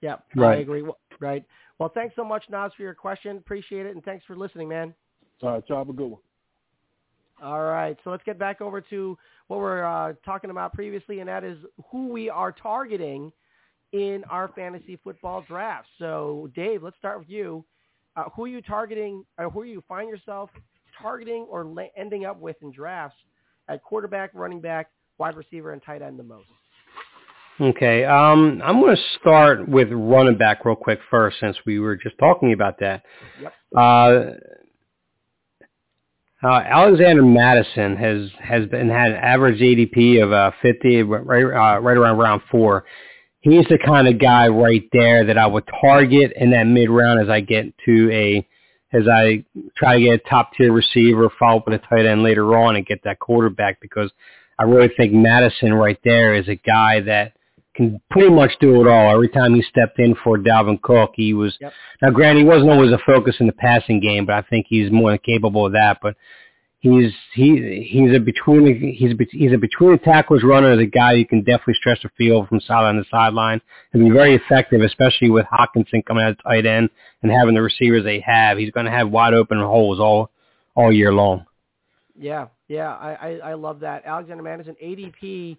[0.00, 0.82] Yeah, I agree.
[0.82, 1.44] Well, Right.
[1.78, 3.36] Well, thanks so much, Nas, for your question.
[3.36, 4.94] Appreciate it, and thanks for listening, man.
[5.42, 6.20] All right, y'all have a good one.
[7.42, 11.28] All right, so let's get back over to what we're uh, talking about previously, and
[11.28, 11.58] that is
[11.90, 13.32] who we are targeting
[13.92, 15.88] in our fantasy football draft.
[15.98, 17.64] So, Dave, let's start with you.
[18.16, 20.50] Uh, who are you targeting, or who you find yourself
[21.00, 23.18] targeting or la- ending up with in drafts
[23.68, 26.46] at quarterback, running back, wide receiver, and tight end the most?
[27.60, 31.96] Okay, um, I'm going to start with running back real quick first, since we were
[31.96, 33.02] just talking about that.
[33.40, 33.52] Yep.
[33.76, 34.24] Uh,
[36.42, 41.80] uh, Alexander Mattison has has been had an average ADP of uh, 50, right uh,
[41.80, 42.84] right around round four.
[43.44, 47.20] He's the kind of guy right there that I would target in that mid round
[47.20, 48.46] as I get to a
[48.96, 49.44] as I
[49.76, 52.76] try to get a top tier receiver, follow up with a tight end later on,
[52.76, 54.10] and get that quarterback because
[54.58, 57.32] I really think Mattison right there is a guy that
[57.74, 59.12] can pretty much do it all.
[59.12, 61.72] Every time he stepped in for Dalvin Cook, he was Yep.
[62.00, 64.90] now granted he wasn't always a focus in the passing game, but I think he's
[64.90, 65.98] more than capable of that.
[66.00, 66.14] But
[66.84, 70.84] he's he he's a between he's a, he's a between the tackles runner as a
[70.84, 73.60] guy you can definitely stretch the field from sideline to sideline
[73.92, 76.90] and be very effective, especially with Hockenson coming out of tight end
[77.22, 78.58] and having the receivers they have.
[78.58, 80.30] He's going to have wide open holes all
[80.74, 81.46] all year long.
[82.18, 84.04] Yeah, yeah, I, I, I love that.
[84.04, 85.56] Alexander Mattison, ADP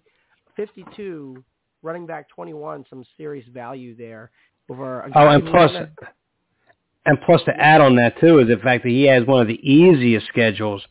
[0.54, 1.44] 52,
[1.82, 4.30] running back 21, some serious value there
[4.70, 5.90] over a Oh, and plus, had
[7.04, 9.48] and plus to add on that too is the fact that he has one of
[9.48, 10.82] the easiest schedules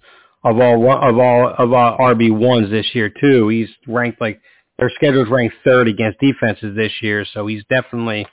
[0.45, 3.49] of all of all of RB ones this year too.
[3.49, 4.39] He's ranked like
[4.77, 8.25] their schedule's ranked third against defenses this year, so he's definitely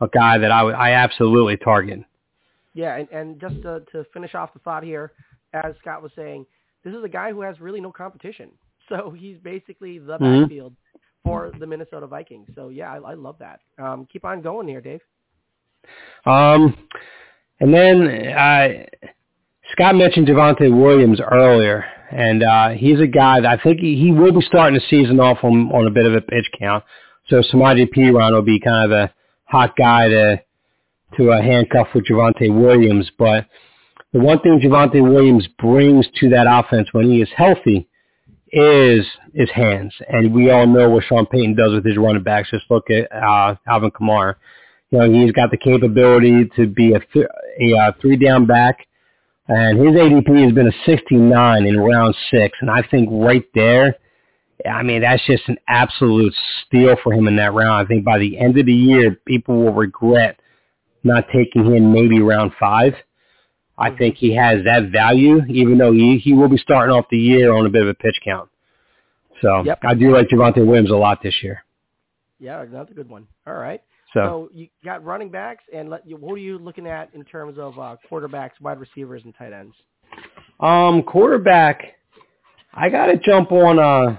[0.00, 2.00] a guy that I would I absolutely target.
[2.74, 5.12] Yeah, and, and just to, to finish off the thought here,
[5.52, 6.46] as Scott was saying,
[6.84, 8.50] this is a guy who has really no competition.
[8.88, 10.40] So he's basically the Mhm.
[10.44, 10.74] backfield
[11.22, 12.48] for the Minnesota Vikings.
[12.54, 13.60] So yeah, I, I love that.
[13.78, 15.02] Um, keep on going here, Dave.
[16.24, 16.74] Um,
[17.60, 18.86] and then uh,
[19.72, 24.12] Scott mentioned Javonte Williams earlier, and uh, he's a guy that I think he, he
[24.12, 26.84] will be starting the season off on, on a bit of a pitch count.
[27.28, 29.12] So some IDP will be kind of a
[29.44, 30.42] hot guy to
[31.16, 33.10] to uh, handcuff with Javonte Williams.
[33.18, 33.46] But
[34.12, 37.88] the one thing Javonte Williams brings to that offense when he is healthy
[38.50, 39.04] is
[39.34, 42.50] his hands, and we all know what Sean Payton does with his running backs.
[42.50, 44.36] Just look at uh, Alvin Kamara.
[44.90, 47.26] You know, he's got the capability to be a, th-
[47.60, 48.86] a uh, three down back,
[49.48, 52.58] and his ADP has been a 69 in round six.
[52.60, 53.96] And I think right there,
[54.70, 56.34] I mean, that's just an absolute
[56.66, 57.84] steal for him in that round.
[57.84, 60.38] I think by the end of the year, people will regret
[61.02, 62.92] not taking him maybe round five.
[63.78, 63.98] I mm-hmm.
[63.98, 67.52] think he has that value, even though he, he will be starting off the year
[67.52, 68.50] on a bit of a pitch count.
[69.40, 69.78] So Yep.
[69.84, 71.64] I do like Javonte Williams a lot this year.
[72.40, 73.26] Yeah, another good one.
[73.46, 73.82] All right.
[74.14, 77.58] So, So you got running backs, and let what are you looking at in terms
[77.58, 79.74] of uh, quarterbacks, wide receivers, and tight ends?
[80.60, 81.94] um, quarterback,
[82.74, 84.18] I got to jump on uh,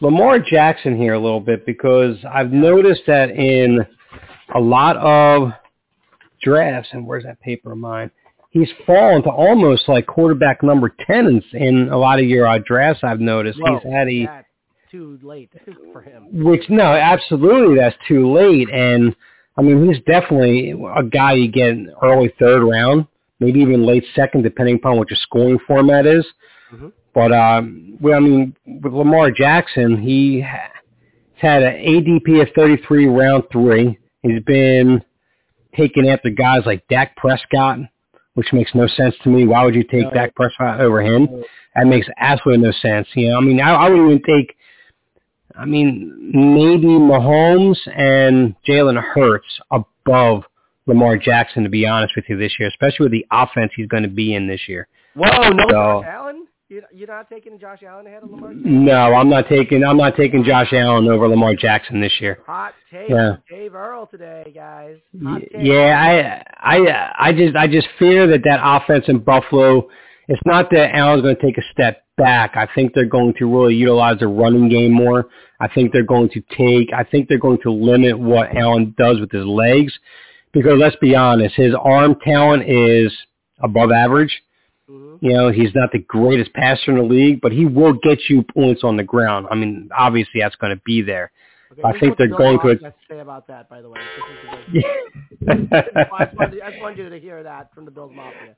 [0.00, 3.86] Lamar Jackson here a little bit because I've noticed that in
[4.54, 5.52] a lot of
[6.42, 8.10] drafts, and where's that paper of mine?
[8.50, 12.58] He's fallen to almost like quarterback number 10 in, in a lot of your uh,
[12.58, 13.58] drafts I've noticed.
[13.58, 14.44] Whoa, He's had a,
[14.92, 15.50] too late
[15.92, 16.26] for him.
[16.44, 18.68] which no, absolutely that's too late.
[18.70, 19.16] And
[19.56, 23.06] I mean, he's definitely a guy you get early third round,
[23.40, 26.24] maybe even late second, depending upon what your scoring format is.
[26.72, 26.92] Mhm.
[27.14, 30.44] But um, well, I mean, with Lamar Jackson, he
[31.34, 33.98] had an ADP of 33 round three.
[34.22, 35.02] He's been
[35.76, 37.78] taken after guys like Dak Prescott,
[38.34, 39.46] which makes no sense to me.
[39.46, 40.10] Why would you take No.
[40.10, 41.28] Dak Prescott over him?
[41.74, 43.08] That makes absolutely no sense.
[43.14, 44.54] You know, I mean, I, I wouldn't even take.
[45.58, 50.44] I mean, maybe Mahomes and Jalen Hurts above
[50.86, 54.02] Lamar Jackson, to be honest with you, this year, especially with the offense he's going
[54.02, 54.88] to be in this year.
[55.14, 56.46] Whoa, no So- Josh Allen?
[56.68, 58.84] You- You're not taking Josh Allen ahead of Lamar Jackson?
[58.86, 59.84] No, I'm not taking.
[59.84, 62.38] I'm not taking Josh Allen over Lamar Jackson this year.
[62.46, 63.36] Hot take, Yeah.
[63.50, 64.96] Dave Earl today, guys.
[65.22, 65.50] Hot take.
[65.66, 69.86] Yeah, I, I, I just, I just fear that that offense in Buffalo.
[70.32, 72.52] It's not that Allen's going to take a step back.
[72.56, 75.28] I think they're going to really utilize the running game more.
[75.60, 76.90] I think they're going to take.
[76.94, 79.92] I think they're going to limit what Allen does with his legs,
[80.54, 83.12] because let's be honest, his arm talent is
[83.62, 84.32] above average.
[84.90, 85.18] Mhm.
[85.20, 88.42] You know, he's not the greatest passer in the league, but he will get you
[88.42, 89.46] points on the ground.
[89.50, 91.30] I mean, obviously that's going to be there.
[91.72, 94.00] Okay, I think they're going to- to say about that, by the way.
[94.72, 94.88] This is
[95.40, 95.68] the Bill-
[96.18, 98.54] I, just wanted, I just wanted you to hear that from the Bills Mafia.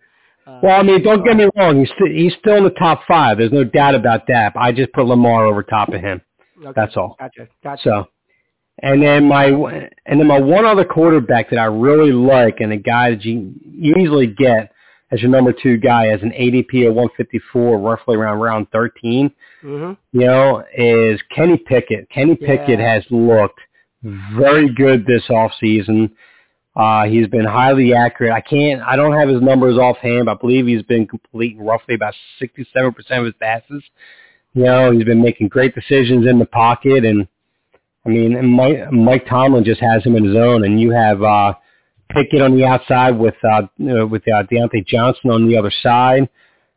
[0.47, 1.79] Uh, Well, I mean, don't get me wrong.
[1.81, 3.39] He's st- he's still in the top five.
[3.39, 4.55] There's no doubt about that.
[4.55, 6.21] But I just put Lamar over top of him.
[6.63, 7.17] okay, That's all.
[7.19, 7.83] Gotcha, gotcha.
[7.83, 8.09] So,
[8.83, 9.47] and then my
[10.07, 13.55] and then my one other quarterback that I really like, and a guy that you
[13.97, 14.71] easily get
[15.13, 19.31] as your number two guy as an ADP of 154, roughly around round 13.
[19.63, 22.11] hmm You know, is Kenny Pickett.
[22.11, 22.95] Kenny Pickett Yeah.
[22.95, 23.61] has looked
[24.37, 26.11] very good this off season.
[26.77, 28.33] Uh, he's been highly accurate.
[28.33, 31.95] I can't, I don't have his numbers offhand, but I believe he's been completing roughly
[31.95, 33.83] about 67% of his passes.
[34.55, 37.29] You know, he's been making great decisions in the pocket, and
[38.05, 41.23] I mean, and Mike, Mike Tomlin just has him in his own, and you have
[41.23, 41.55] uh,
[42.11, 46.29] Pickens on the outside with uh, with uh, Diontae Johnson on the other side.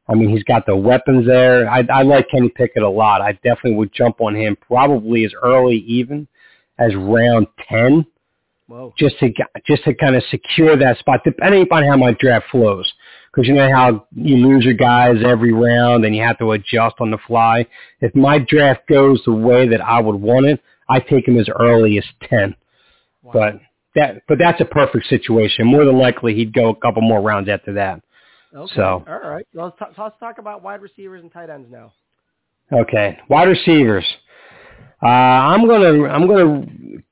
[0.07, 1.69] I mean, he's got the weapons there.
[1.69, 3.21] I, I like Kenny Pickett a lot.
[3.21, 6.27] I definitely would jump on him probably as early even
[6.79, 8.05] as round ten
[8.67, 8.93] Whoa.
[8.97, 9.29] just to
[9.65, 12.91] just to kind of secure that spot, depending upon how my draft flows.
[13.31, 16.95] Because you know how you lose your guys every round and you have to adjust
[16.99, 17.67] on the fly.
[18.01, 21.47] If my draft goes the way that I would want it, I take him as
[21.59, 22.55] early as ten.
[23.21, 23.31] Wow.
[23.33, 23.61] But
[23.95, 25.65] that but that's a perfect situation.
[25.67, 28.01] More than likely, he'd go a couple more rounds after that.
[28.55, 28.73] Okay.
[28.75, 29.45] So- all right.
[29.53, 31.93] Well, let's, let's talk about wide receivers and tight ends now.
[32.71, 34.05] Okay, wide receivers.
[35.01, 36.65] Uh, I'm gonna I'm gonna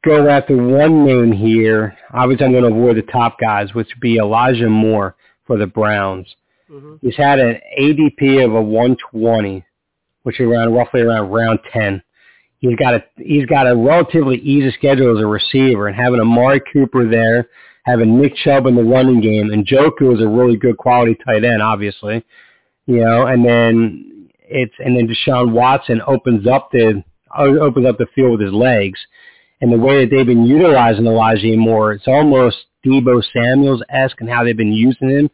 [0.04, 1.96] go after one name here.
[2.14, 6.28] Obviously, I'm gonna avoid the top guys, which would be Elijah Moore for the Browns.
[6.68, 9.64] hmm He's had an ADP of a 120,
[10.24, 12.02] which is around roughly around round 10.
[12.60, 16.62] He's got a he's got a relatively easy schedule as a receiver, and having Amari
[16.74, 17.50] Cooper there,
[17.84, 21.44] having Nick Chubb in the running game, and Njoku is a really good quality tight
[21.44, 22.26] end, obviously.
[22.88, 27.04] You know, and then it's and then Deshaun Watson opens up the
[27.38, 29.00] opens up the field with his legs,
[29.62, 34.30] and the way that they've been utilizing Elijah Moore, it's almost Deebo Samuel's esque and
[34.30, 35.30] how they've been using him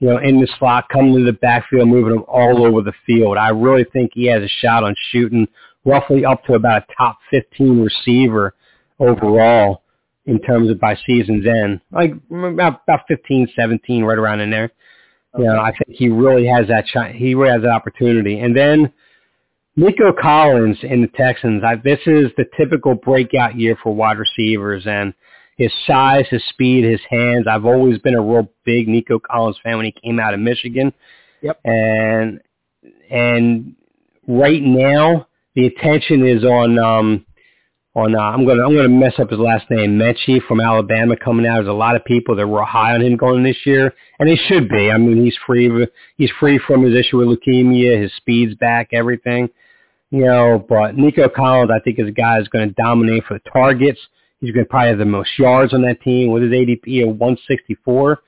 [0.00, 3.38] you know, in the slot, coming to the backfield, moving him all over the field.
[3.38, 5.48] I really think he has a shot on shooting
[5.84, 8.54] roughly up to about a top 15 receiver
[8.98, 9.82] overall
[10.26, 11.80] in terms of by season's end.
[11.90, 14.70] Like about, about 15, 17, right around in there.
[15.38, 17.12] You know, I think he really has that shot.
[17.12, 18.40] He really has that opportunity.
[18.40, 18.92] And then
[19.76, 21.62] Nico Collins in the Texans.
[21.64, 25.12] I, this is the typical breakout year for wide receivers, and
[25.56, 27.46] his size, his speed, his hands.
[27.48, 30.92] I've always been a real big Nico Collins fan when he came out of Michigan.
[31.42, 31.60] Yep.
[31.64, 32.40] And
[33.10, 33.74] and
[34.26, 37.26] right now the attention is on um
[37.94, 41.46] on uh, I'm gonna I'm gonna mess up his last name Metchie from Alabama coming
[41.46, 41.56] out.
[41.56, 44.36] There's a lot of people that were high on him going this year, and they
[44.36, 44.90] should be.
[44.90, 48.00] I mean, he's free he's free from his issue with leukemia.
[48.00, 49.48] His speed's back, everything.
[50.14, 53.34] You know, but Nico Collins, I think, is a guy who's going to dominate for
[53.34, 53.98] the targets.
[54.38, 57.16] He's going to probably have the most yards on that team with his ADP of
[57.18, 58.22] 164,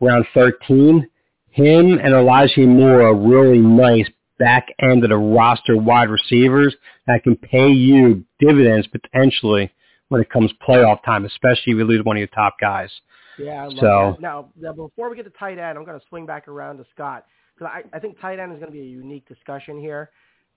[0.00, 1.08] round 13.
[1.50, 4.08] Him and Elijah Moore are really nice
[4.40, 6.74] back end of the roster wide receivers
[7.06, 9.70] that can pay you dividends potentially
[10.08, 12.90] when it comes playoff time, especially if you lose one of your top guys.
[13.38, 14.20] Yeah, I love So- that.
[14.20, 16.86] Now, now, before we get to tight end, I'm going to swing back around to
[16.92, 17.24] Scott
[17.56, 20.10] because I, I think tight end is going to be a unique discussion here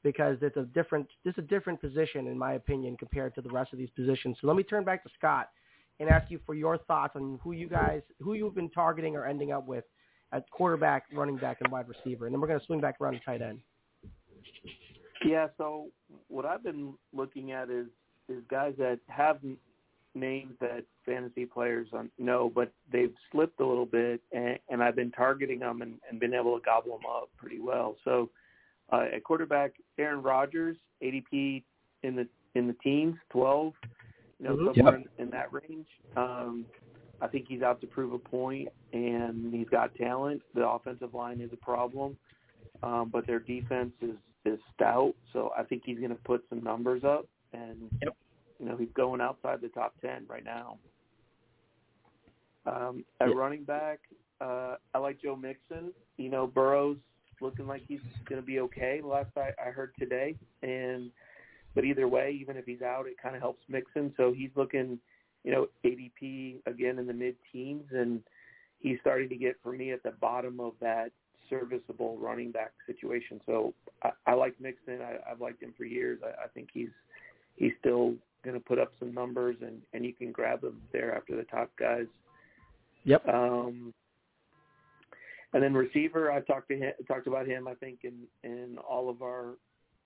[0.04, 3.74] because it's a different it's a different position in my opinion compared to the rest
[3.74, 4.38] of these positions.
[4.42, 5.50] So let me turn back to Scott
[6.00, 9.26] and ask you for your thoughts on who you guys who you've been targeting or
[9.26, 9.86] ending up with
[10.32, 13.14] at quarterback, running back, and wide receiver, and then we're going to swing back around
[13.14, 13.60] to tight end.
[15.24, 15.88] Yeah, so
[16.28, 17.88] what I've been looking at is
[18.30, 19.40] is guys that have
[20.16, 21.88] names that fantasy players
[22.18, 26.20] know, but they've slipped a little bit, and, and I've been targeting them and, and
[26.20, 27.96] been able to gobble them up pretty well.
[28.04, 28.30] So
[28.92, 31.64] uh, at quarterback, Aaron Rodgers, ADP
[32.04, 33.74] in the in the teens, twelve,
[34.40, 34.76] you know, Mhm.
[34.76, 35.88] somewhere in, in that range.
[36.16, 36.66] Um,
[37.22, 40.42] I think he's out to prove a point, and he's got talent.
[40.54, 42.18] The offensive line is a problem,
[42.84, 44.16] um, but their defense is
[44.46, 45.16] is stout.
[45.32, 48.16] So I think he's going to put some numbers up, and yep.
[48.60, 50.78] you know he's going outside the top ten right now.
[52.66, 53.36] Um, at yeah.
[53.36, 54.00] running back,
[54.42, 55.94] uh, I like Joe Mixon.
[56.18, 56.98] You know, Burrow's
[57.44, 59.02] looking like he's going to be okay.
[59.04, 61.12] Last I, I heard today, and
[61.76, 64.14] but either way, even if he's out, it kind of helps Mixon.
[64.18, 65.00] So he's looking,
[65.44, 68.22] you know, ADP again in the mid-teens, and
[68.80, 71.12] he's starting to get for me at the bottom of that
[71.50, 73.42] serviceable running back situation.
[73.46, 73.74] So
[74.04, 75.02] I, I like Mixon.
[75.02, 76.20] I, I've liked him for years.
[76.24, 76.90] I, I think he's
[77.56, 81.16] he's still going to put up some numbers, and and you can grab him there
[81.16, 82.08] after the top guys.
[83.06, 83.28] Yep.
[83.28, 83.94] Um,
[85.54, 87.68] and then receiver, I've talked to him, talked about him.
[87.68, 89.56] I think in in all of our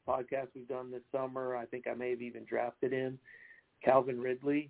[0.07, 1.55] podcasts we've done this summer.
[1.55, 3.19] I think I may have even drafted him.
[3.83, 4.69] Calvin Ridley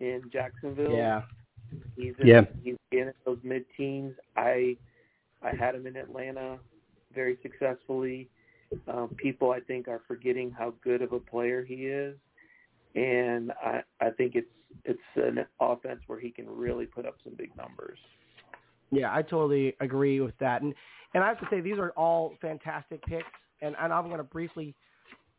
[0.00, 0.92] in Jacksonville.
[0.92, 1.22] Yeah.
[1.96, 2.42] He's in, yeah.
[2.62, 4.14] he's in those mid teens.
[4.36, 4.76] I
[5.42, 6.58] I had him in Atlanta
[7.14, 8.28] very successfully.
[8.88, 12.16] Um, people I think are forgetting how good of a player he is,
[12.94, 14.48] and I I think it's
[14.84, 17.98] it's an offense where he can really put up some big numbers.
[18.92, 20.74] Yeah, I totally agree with that, and
[21.14, 23.26] and I have to say these are all fantastic picks,
[23.62, 24.74] and and I'm going to briefly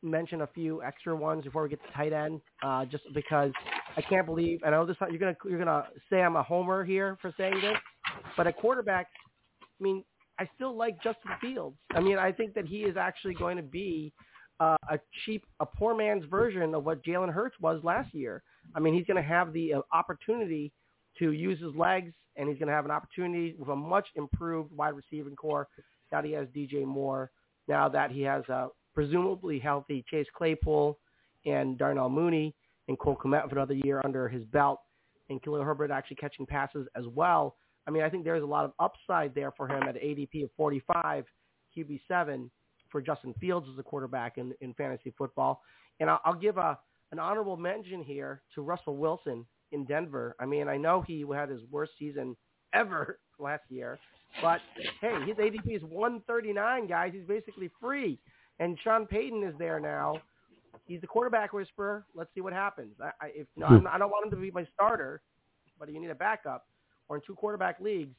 [0.01, 3.51] mention a few extra ones before we get to tight end, uh, just because
[3.95, 4.62] I can't believe.
[4.66, 7.62] And I know this you're gonna you're gonna say I'm a homer here for saying
[7.62, 7.78] this,
[8.38, 9.08] but a quarterback
[9.80, 10.04] I mean,
[10.39, 11.78] I still like Justin Fields.
[11.91, 14.14] I mean, I think that he is actually going to be
[14.60, 18.43] uh, a cheap, a poor man's version of what Jalen Hurts was last year.
[18.76, 20.72] I mean, he's going to have the uh, opportunity
[21.20, 24.71] to use his legs, and he's going to have an opportunity with a much improved
[24.71, 25.67] wide receiving core.
[26.11, 27.31] Now that he has DJ Moore,
[27.67, 30.97] now that he has a presumably healthy Chase Claypool
[31.45, 32.55] and Darnell Mooney
[32.88, 34.79] and Cole Kmet for another year under his belt,
[35.29, 37.55] and Khalil Herbert actually catching passes as well.
[37.88, 40.49] I mean, I think there's a lot of upside there for him at ADP of
[40.55, 41.25] 45,
[41.75, 42.49] QB7
[42.89, 45.61] for Justin Fields as a quarterback in, in fantasy football.
[45.99, 46.77] And I'll, I'll give a
[47.11, 50.36] an honorable mention here to Russell Wilson in Denver.
[50.39, 52.36] I mean, I know he had his worst season
[52.74, 53.99] ever last year,
[54.41, 54.59] but
[55.01, 57.11] hey, his ADP is 139, guys.
[57.13, 58.19] He's basically free.
[58.59, 60.21] And Sean Payton is there now.
[60.86, 62.05] He's the quarterback whisperer.
[62.15, 62.93] Let's see what happens.
[63.01, 65.21] I, I, if no, I'm, I don't want him to be my starter,
[65.80, 66.65] but you need a backup
[67.09, 68.15] or in two quarterback leagues,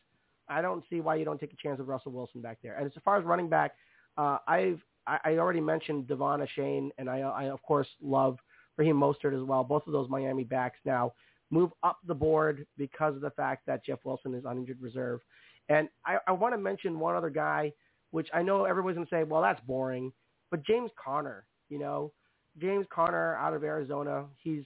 [0.48, 2.76] I don't see why you don't take a chance with Russell Wilson back there.
[2.76, 3.72] And as far as running back,
[4.16, 8.38] uh, I've I, I already mentioned De'Von Achane, and I, I of course love
[8.76, 9.64] Raheem Mostert as well.
[9.64, 11.12] Both of those Miami backs now
[11.54, 15.20] move up the board because of the fact that Jeff Wilson is on injured reserve.
[15.68, 17.72] And I, I want to mention one other guy,
[18.10, 20.12] which I know everyone's going to say, well, that's boring,
[20.50, 22.12] but James Conner, you know,
[22.60, 24.64] James Conner out of Arizona, he's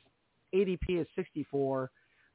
[0.55, 1.91] ADP is 64.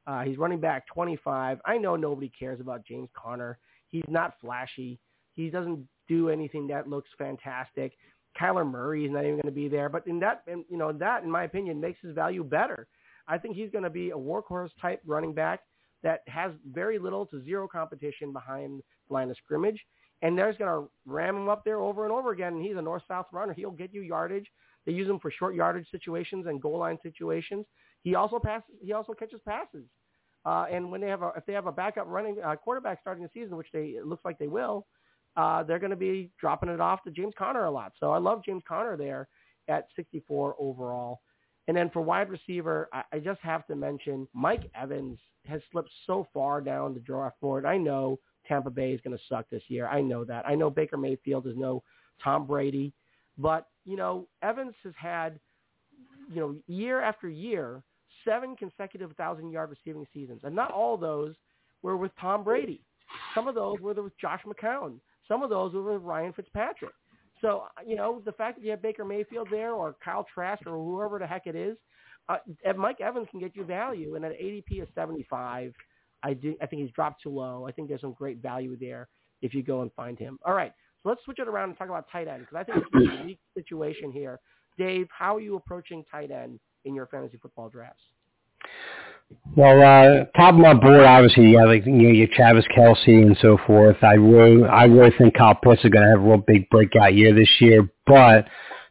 [0.06, 1.60] Uh, he's running back 25.
[1.66, 3.58] I know nobody cares about James Conner.
[3.90, 5.00] He's not flashy.
[5.34, 7.94] He doesn't do anything that looks fantastic.
[8.40, 9.90] Kyler Murray is not even going to be there.
[9.90, 12.88] But in that, you know, that in my opinion makes his value better.
[13.28, 15.62] I think he's going to be a workhorse type running back
[16.04, 19.80] that has very little to zero competition behind the line of scrimmage.
[20.22, 22.54] And they're going to ram him up there over and over again.
[22.54, 23.54] And he's a north-south runner.
[23.54, 24.48] He'll get you yardage.
[24.86, 27.66] They use him for short yardage situations and goal line situations.
[28.04, 28.76] He also passes.
[28.82, 29.86] He also catches passes.
[30.46, 33.24] Uh, and when they have a, if they have a backup running uh, quarterback starting
[33.24, 34.86] the season, which they it looks like they will,
[35.38, 37.94] uh, they're going to be dropping it off to James Conner a lot.
[38.00, 39.28] So I love James Conner there
[39.70, 41.22] at 64 overall.
[41.68, 45.92] And then for wide receiver, I, I just have to mention Mike Evans has slipped
[46.06, 47.66] so far down the draft board.
[47.66, 49.88] I know Tampa Bay is going to suck this year.
[49.88, 50.48] I know that.
[50.48, 51.84] I know Baker Mayfield is no
[52.24, 52.94] Tom Brady,
[53.38, 55.40] but you know Evans has had
[56.32, 57.84] you know year after year
[58.26, 60.42] seven consecutive 1,000-yard receiving seasons.
[60.44, 61.36] And not all those
[61.82, 62.82] were with Tom Brady.
[63.36, 64.96] Some of those were with Josh McCown.
[65.28, 66.94] Some of those were with Ryan Fitzpatrick.
[67.44, 70.78] So, you know, the fact that you have Baker Mayfield there or Kyle Trask or
[70.78, 71.76] whoever the heck it is,
[72.30, 72.38] uh,
[72.78, 74.16] Mike Evans can get you value.
[74.16, 75.74] And at ADP of 75,
[76.24, 77.68] I, do, I think he's dropped too low.
[77.68, 79.10] I think there's some great value there
[79.42, 80.40] if you go and find him.
[80.46, 80.72] All right,
[81.04, 83.18] so let's switch it around and talk about tight end because I think it's a
[83.20, 84.40] unique situation here.
[84.78, 88.02] Dave, how are you approaching tight end in your fantasy football drafts?
[89.56, 93.08] Well, uh, top of my board, obviously, you have like you know, your Travis Kelce
[93.08, 93.98] and so forth.
[94.02, 97.14] I really, I really think Kyle Pitts is going to have a real big breakout
[97.14, 97.88] year this year.
[98.08, 98.46] But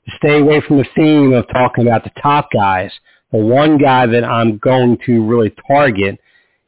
[0.07, 2.93] to stay away from the theme of talking about the top guys,
[3.33, 6.21] the one guy that I'm going to really target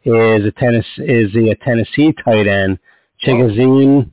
[0.05, 2.79] is a tennis is the Tennessee tight end,
[3.25, 4.11] Chigoziem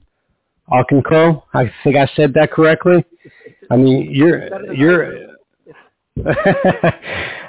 [0.72, 1.44] Okonkwo.
[1.54, 3.04] I think I said that correctly.
[3.70, 5.31] I mean, you're you're
[6.26, 6.94] I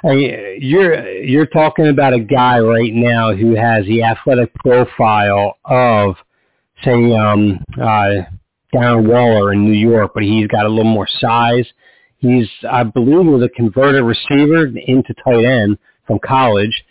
[0.03, 6.15] mean, you're you're talking about a guy right now who has the athletic profile of,
[6.83, 8.23] say, um, uh,
[8.73, 11.65] Darren Waller in New York, but he's got a little more size.
[12.17, 16.83] He's, I believe, was a converted receiver into tight end from college,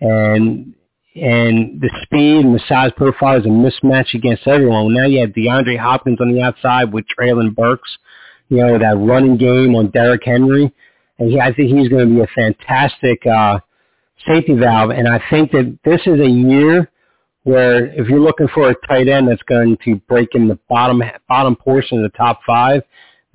[0.00, 0.74] and
[1.16, 4.92] and the speed and the size profile is a mismatch against everyone.
[4.92, 7.88] Now you have DeAndre Hopkins on the outside with Treylon Burks,
[8.48, 10.72] you know, that running game on Derrick Henry.
[11.18, 13.60] And he, I think he's going to be a fantastic uh,
[14.26, 14.90] safety valve.
[14.90, 16.90] And I think that this is a year
[17.44, 21.02] where if you're looking for a tight end that's going to break in the bottom
[21.28, 22.82] bottom portion of the top five,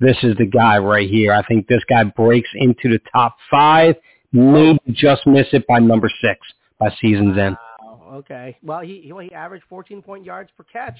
[0.00, 1.32] this is the guy right here.
[1.32, 3.94] I think this guy breaks into the top five,
[4.32, 6.40] maybe just miss it by number six
[6.78, 7.56] by season's end.
[7.82, 8.12] Wow.
[8.16, 8.56] Okay.
[8.62, 10.98] Well, he he, well, he averaged 14 point yards per catch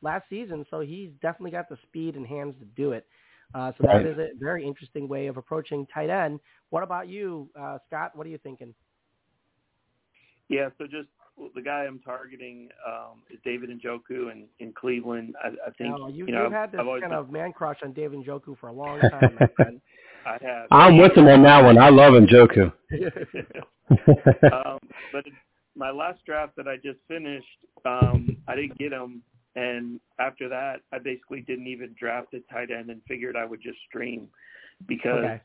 [0.00, 3.06] last season, so he's definitely got the speed and hands to do it.
[3.54, 4.02] Uh, so Right.
[4.02, 6.40] that is a very interesting way of approaching tight end.
[6.70, 8.14] What about you, uh, Scott?
[8.14, 8.74] What are you thinking?
[10.48, 11.08] Yeah, so just
[11.54, 15.34] the guy I'm targeting um, is David Njoku in, in Cleveland.
[15.42, 17.52] I, I think Now, you, you know you've had this I've kind been- of man
[17.52, 19.38] crush on David Njoku for a long time.
[20.26, 20.66] I have.
[20.70, 21.78] I'm with him on that one.
[21.78, 22.72] I love Njoku.
[24.52, 24.78] um,
[25.12, 25.24] but
[25.76, 27.46] my last draft that I just finished,
[27.84, 29.22] um, I didn't get him,
[29.56, 33.62] and after that, I basically didn't even draft a tight end and figured I would
[33.62, 34.28] just stream
[34.86, 35.40] because okay.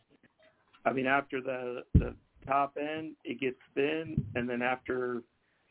[0.85, 2.13] I mean after the the
[2.45, 5.23] top end it gets thin, and then after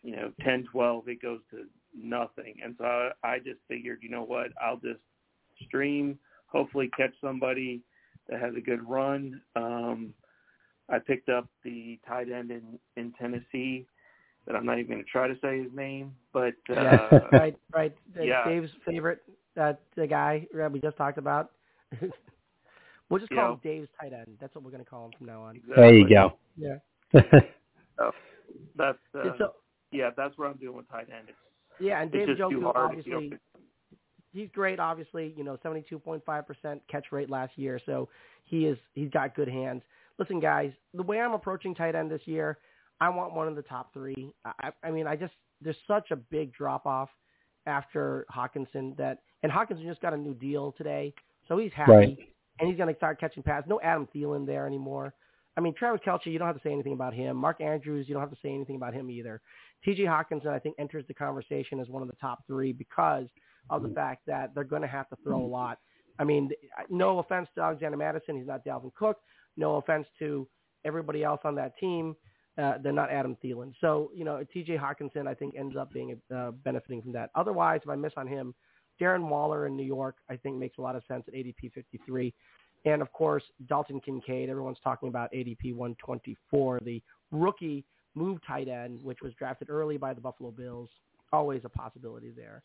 [0.03, 1.65] you know ten twelve it goes to
[1.95, 5.01] nothing, and so I, I just figured you know what I'll just
[5.67, 7.83] stream, hopefully catch somebody
[8.29, 9.43] that has a good run.
[9.55, 10.15] Um,
[10.89, 13.87] I picked up the tight end in in Tennessee
[14.47, 17.57] that I'm not even going to try to say his name, but uh, Yeah, right,
[17.75, 17.95] right.
[18.21, 18.45] Yeah.
[18.47, 19.23] Dave's favorite,
[19.61, 21.51] uh, the guy that we just talked about.
[23.09, 23.53] we'll just call Yeah.
[23.53, 24.37] him Dave's tight end.
[24.41, 25.61] That's what we're going to call him from now on.
[25.77, 26.33] there you go.
[26.57, 26.77] Yeah.
[28.77, 29.53] That's uh, It's so,
[29.93, 31.29] yeah, that's what I'm doing with tight end.
[31.29, 31.39] It's,
[31.81, 32.97] yeah, and it's Dave just too Njoku, hard.
[33.05, 33.39] you know, obviously,
[34.33, 34.79] he's great.
[34.79, 38.09] Obviously, you know, seventy-two point five percent catch rate last year, so
[38.45, 39.83] he is he's got good hands.
[40.19, 42.59] Listen, guys, the way I'm approaching tight end this year,
[43.01, 44.33] I want one of the top three.
[44.45, 45.33] I, I mean, I just
[45.63, 47.09] there's such a big drop off
[47.67, 51.13] after Hockenson that, and Hockenson just got a new deal today,
[51.49, 52.19] so he's happy Right.
[52.59, 53.69] and he's going to start catching passes.
[53.69, 55.15] No Adam Thielen there anymore.
[55.57, 57.37] I mean, Travis Kelce, you don't have to say anything about him.
[57.37, 59.43] Mark Andrews, you don't have to say anything about him either.
[59.85, 60.05] T.J.
[60.05, 63.27] Hockenson, I think, enters the conversation as one of the top three because
[63.69, 65.79] of the fact that they're going to have to throw a lot.
[66.19, 66.51] I mean,
[66.89, 69.19] no offense to Alexander Mattison, he's not Dalvin Cook.
[69.57, 70.47] No offense to
[70.85, 72.15] everybody else on that team,
[72.59, 73.73] uh, they're not Adam Thielen.
[73.81, 74.77] So, you know, T.J.
[74.77, 77.31] Hockenson, I think, ends up being uh, benefiting from that.
[77.35, 78.55] Otherwise, if I miss on him,
[79.01, 82.35] Darren Waller in New York, I think, makes a lot of sense at ADP 53.
[82.85, 84.49] And of course, Dalton Kincaid.
[84.49, 87.85] Everyone's talking about ADP 124, the rookie
[88.15, 90.89] move tight end, which was drafted early by the Buffalo Bills.
[91.33, 92.63] Always a possibility there.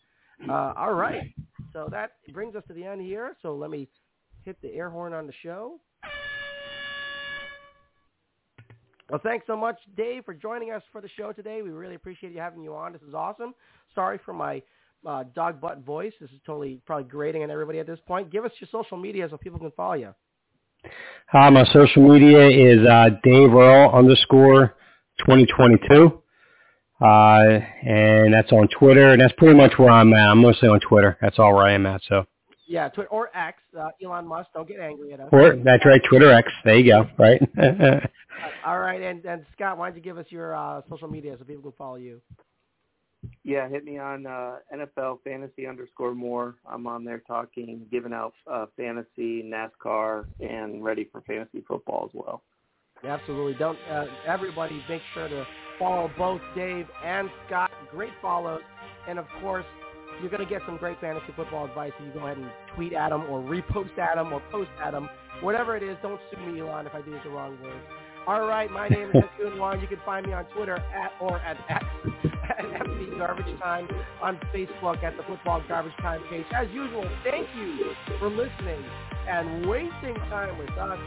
[0.49, 1.33] Uh, all right.
[1.71, 3.36] So that brings us to the end here.
[3.41, 3.88] So let me
[4.43, 5.79] hit the air horn on the show.
[9.10, 11.62] Well, thanks so much, Dave, for joining us for the show today.
[11.62, 12.91] We really appreciate you having you on.
[12.91, 13.53] This is awesome.
[13.93, 14.64] Sorry for my
[15.06, 16.14] uh, dog butt voice.
[16.20, 18.32] This is totally probably grating on everybody at this point.
[18.32, 20.16] Give us your social media so people can follow you.
[21.34, 24.76] Uh, my social media is uh, Dave Earl underscore
[25.20, 26.22] 2022.
[27.01, 30.30] Uh, and that's on Twitter, and that's pretty much where I'm at.
[30.30, 31.18] I'm mostly on Twitter.
[31.22, 32.01] That's all where I am at.
[32.08, 32.26] So,
[32.68, 33.61] Yeah, Twitter or X.
[33.78, 35.30] Uh, Elon Musk, don't get angry at us.
[35.32, 36.51] or that's right, Twitter X.
[36.63, 37.09] There you go.
[37.18, 37.41] Right.
[37.55, 37.99] Uh,
[38.66, 41.45] all right, and, and Scott, why don't you give us your uh, social media so
[41.45, 42.20] people can follow you?
[43.43, 46.55] Yeah, hit me on uh, NFL fantasy underscore more.
[46.70, 52.11] I'm on there talking, giving out uh, fantasy, NASCAR, and ready for fantasy football as
[52.13, 52.43] well.
[53.03, 53.53] Absolutely.
[53.53, 55.45] Don't uh, everybody make sure to
[55.78, 57.72] follow both Dave and Scott.
[57.91, 58.61] Great follows,
[59.07, 59.66] and of course,
[60.22, 61.91] you're going to get some great fantasy football advice.
[61.97, 64.91] So you go ahead and tweet at them, or repost at them, or post at
[64.91, 65.09] them,
[65.41, 65.97] whatever it is.
[66.01, 67.82] Don't sue me, Elon, if I use the wrong word.
[68.28, 69.80] All right, my name is Ha Kung Wong.
[69.82, 71.86] You can find me on Twitter at or at X
[72.26, 73.88] at FB Garbage Time
[74.22, 76.45] on Facebook at the Football Garbage Time page.
[76.55, 78.84] As usual, thank you for listening
[79.30, 80.99] and wasting time with us.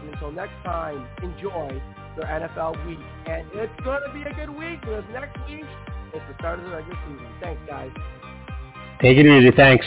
[0.00, 1.80] And until next time, enjoy
[2.16, 2.98] your NFL week.
[3.26, 5.64] And it's going to be a good week because next week
[6.14, 7.28] is the start of the regular season.
[7.40, 7.90] Thanks, guys.
[9.00, 9.50] Take it easy.
[9.54, 9.86] Thanks.